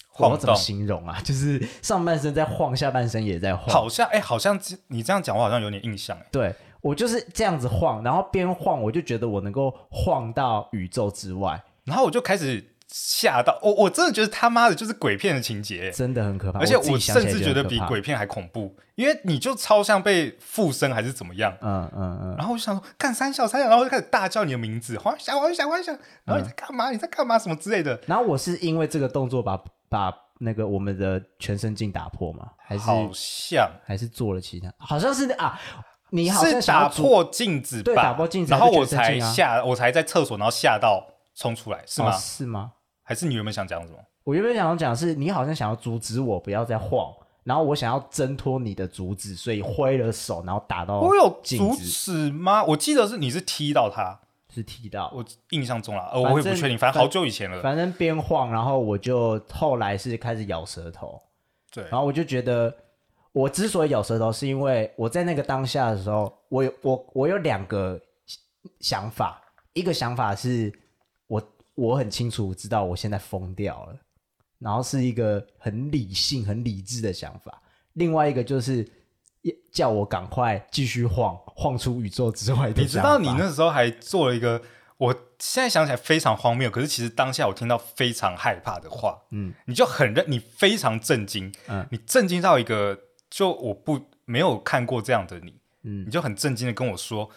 [0.07, 1.19] 晃，我怎么形容啊？
[1.25, 3.67] 就是上半身在晃，下半身也在晃。
[3.67, 4.57] 好像哎，好像
[4.87, 6.25] 你这样讲，我好像有点印象哎。
[6.31, 12.71] 对，我就是这样子晃，然后边晃我就觉得我能够晃到宇宙之外，然后我就开始。
[12.97, 16.59] 吓到我，我真的觉得他妈的就是鬼片的情节，真的很可怕。
[16.59, 21.53] 而且我甚至觉得比鬼片还恐怖，因为你就超像被附身还是怎么样。
[21.59, 22.35] 嗯嗯嗯。
[22.37, 25.91] 然后我就想说，干三小三小，然后就开始大叫你的名字，黄小黄小黄小，
[26.23, 26.89] 然后你在干嘛？
[26.89, 27.37] 你在干嘛？
[27.37, 27.99] 什么之类的。
[28.07, 32.51] 然后我是因为这个动作把把那个我们的全身镜打破吗？
[32.57, 34.73] 还是好像还是做了其他？
[34.77, 35.59] 好像是啊，
[36.11, 41.11] 你好像是打破镜子，对，打破镜子，然后我才吓，我才在厕所，然后吓到。
[41.37, 42.15] 冲出来是吗？
[42.15, 42.71] 哦、是吗？
[43.07, 43.99] 还是你原本想讲什么？
[44.23, 50.99] 我原本想要讲的是，你好像想要阻止我不要再晃，然后我想要挣脱你的阻止，所以挥了手，然后打到。
[50.99, 52.63] 我有阻止吗？
[52.63, 54.19] 我记得是你是踢到他，
[54.51, 55.13] 是踢到。
[55.15, 57.61] 我印象中啦，我也不确定，反正好久以前了。
[57.61, 61.21] 反正边晃，然后我就后来是开始咬舌头。
[61.71, 62.75] 对，然后我就觉得，
[63.31, 68.01] 我之所以咬舌头，是因为我在那个当下的时候，我有我我有两个
[68.79, 69.39] 想法，
[69.73, 70.73] 一个想法是。
[71.75, 73.99] 我很清楚知道我现在疯掉了，
[74.59, 77.61] 然后是一个很理性、很理智的想法。
[77.93, 78.89] 另外一个就是
[79.71, 82.81] 叫我赶快继续晃，晃出宇宙之外的。
[82.81, 84.61] 你知道，你那时候还做了一个，
[84.97, 89.23] 我现在想起来非常荒谬，可是其实当下我听到非常害怕的话。
[89.31, 92.97] 嗯，你就很认，你非常震惊，嗯，你震惊到一个，
[93.29, 97.29] 就我不没有看过这样的你，嗯，你就很震惊的跟我说，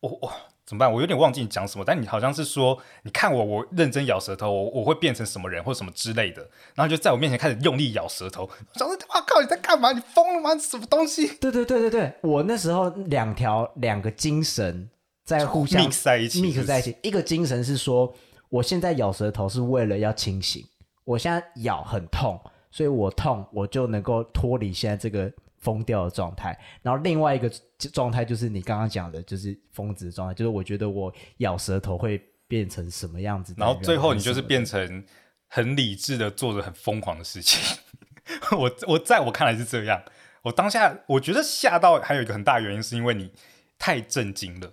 [0.00, 0.32] 我我。
[0.72, 0.90] 怎么办？
[0.90, 6.40] 我有点忘记你讲什么，但你好像是说，你看我，我认真咬舌头，我我会变成什么人或什么之类的，
[6.74, 8.44] 然后就在我面前开始用力咬舌头。
[8.44, 9.92] 我想说，我靠，你在干嘛？
[9.92, 10.56] 你疯了吗？
[10.56, 11.26] 什么东西？
[11.34, 14.88] 对对对对对，我那时候两条两个精神
[15.26, 16.96] 在互相 mix 在一起，mix 在一起。
[17.02, 18.10] 一个精神是说，
[18.48, 20.64] 我现在咬舌头是为了要清醒，
[21.04, 25.30] 我现在咬很痛，所以我痛，我就能够脱离现在这个。
[25.62, 27.48] 疯掉的状态，然后另外一个
[27.92, 35.04] 状态就是你刚刚讲的，就是疯子的状态，就是我觉得我咬舌头会变成什么样子，然后最后你就是变成
[35.46, 37.78] 很理智的做着很疯狂的事情。
[38.58, 40.02] 我我在我看来是这样，
[40.42, 43.32] 我当下我觉得吓到还有一个很大原因是因为你
[43.78, 44.72] 太震惊了。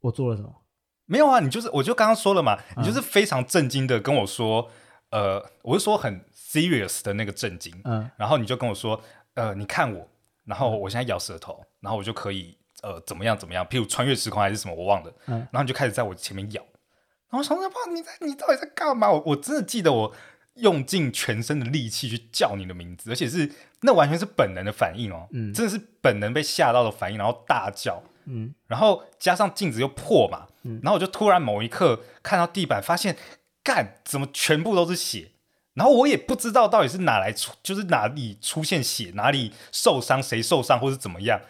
[0.00, 0.62] 我做了什么？
[1.04, 4.70] 没有啊，你就是我就刚刚说了嘛，你就是非常震惊的跟我说，
[5.10, 9.02] 嗯、呃，我是说很 serious 的那个震惊，嗯，然后你就跟我说，
[9.34, 10.08] 呃，你看我。
[10.44, 15.12] 然后我现在咬舌头，然后我就可以呃怎么样怎么样，譬如穿越时空还是什么，我忘了。
[15.26, 19.10] 嗯，然后你就开始在我前面咬，然后我想说，爸，你在你到底在干嘛？
[19.10, 20.14] 我我真的记得我
[20.54, 33.16] 用尽全身的力气去叫你的名字，而且是那完全是本能的反应哦，嗯，真的是本能被吓到的反应，然后大叫，嗯，然后加上镜子又破嘛，嗯，然后我就突然某一刻看到地板，发现
[33.62, 35.31] 干怎么全部都是血。
[35.74, 41.40] 然后我也不知道到底是哪来出，就是哪里出现血，哪里受伤，谁受伤，或是怎么样，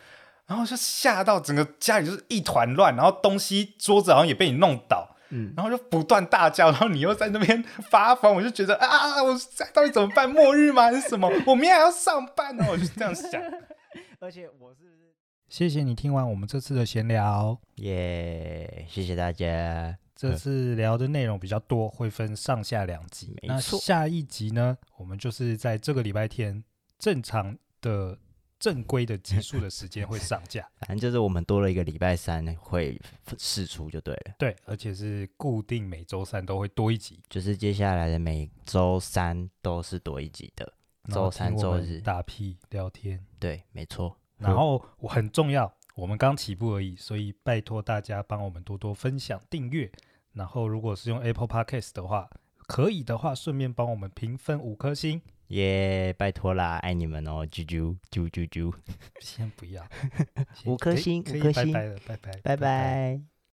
[0.46, 9.36] 然后就吓到整个家里就是一团乱，然后东西桌子好像也被你弄倒，嗯，然后就不断大叫，然后你又在那边发疯，我就觉得啊，我
[9.74, 10.30] 到底怎么办？
[10.30, 10.84] 末日吗？
[10.84, 11.28] 还是什么？
[11.46, 13.40] 我明天还要上班呢，我就这样想。
[14.20, 15.12] 而且我是，
[15.48, 20.01] 谢谢你听完我们这次的闲聊，耶，谢谢大家。
[20.30, 23.36] 这次聊的内容比较多，会分上下两集。
[23.42, 26.62] 那下一集呢，我们就是在这个礼拜天
[26.96, 28.16] 正常的
[28.60, 30.64] 正规的集数的时间会上架。
[30.86, 33.00] 反正就是我们多了一个礼拜三会
[33.36, 34.34] 释出就对了。
[34.38, 40.72] 对，而且是固定每周三都会多一集，就是接下来的每周三都是多一集的。
[41.12, 43.18] 周三、周日打屁聊天。
[43.40, 44.16] 对，没错。
[44.38, 49.90] 然后我很重要，我们刚起步而已，所以拜托大家帮我们多多分享、订阅。
[50.34, 52.28] 然后，如果是用 Apple Podcast 的话，
[52.66, 56.14] 可以的话，顺便帮我们评分五颗星，耶！
[56.16, 58.72] 拜托啦，爱你们哦，啾啾啾啾啾，
[59.20, 59.84] 先不要，
[60.64, 63.31] 五颗星，五颗星，拜拜了，拜拜，拜拜。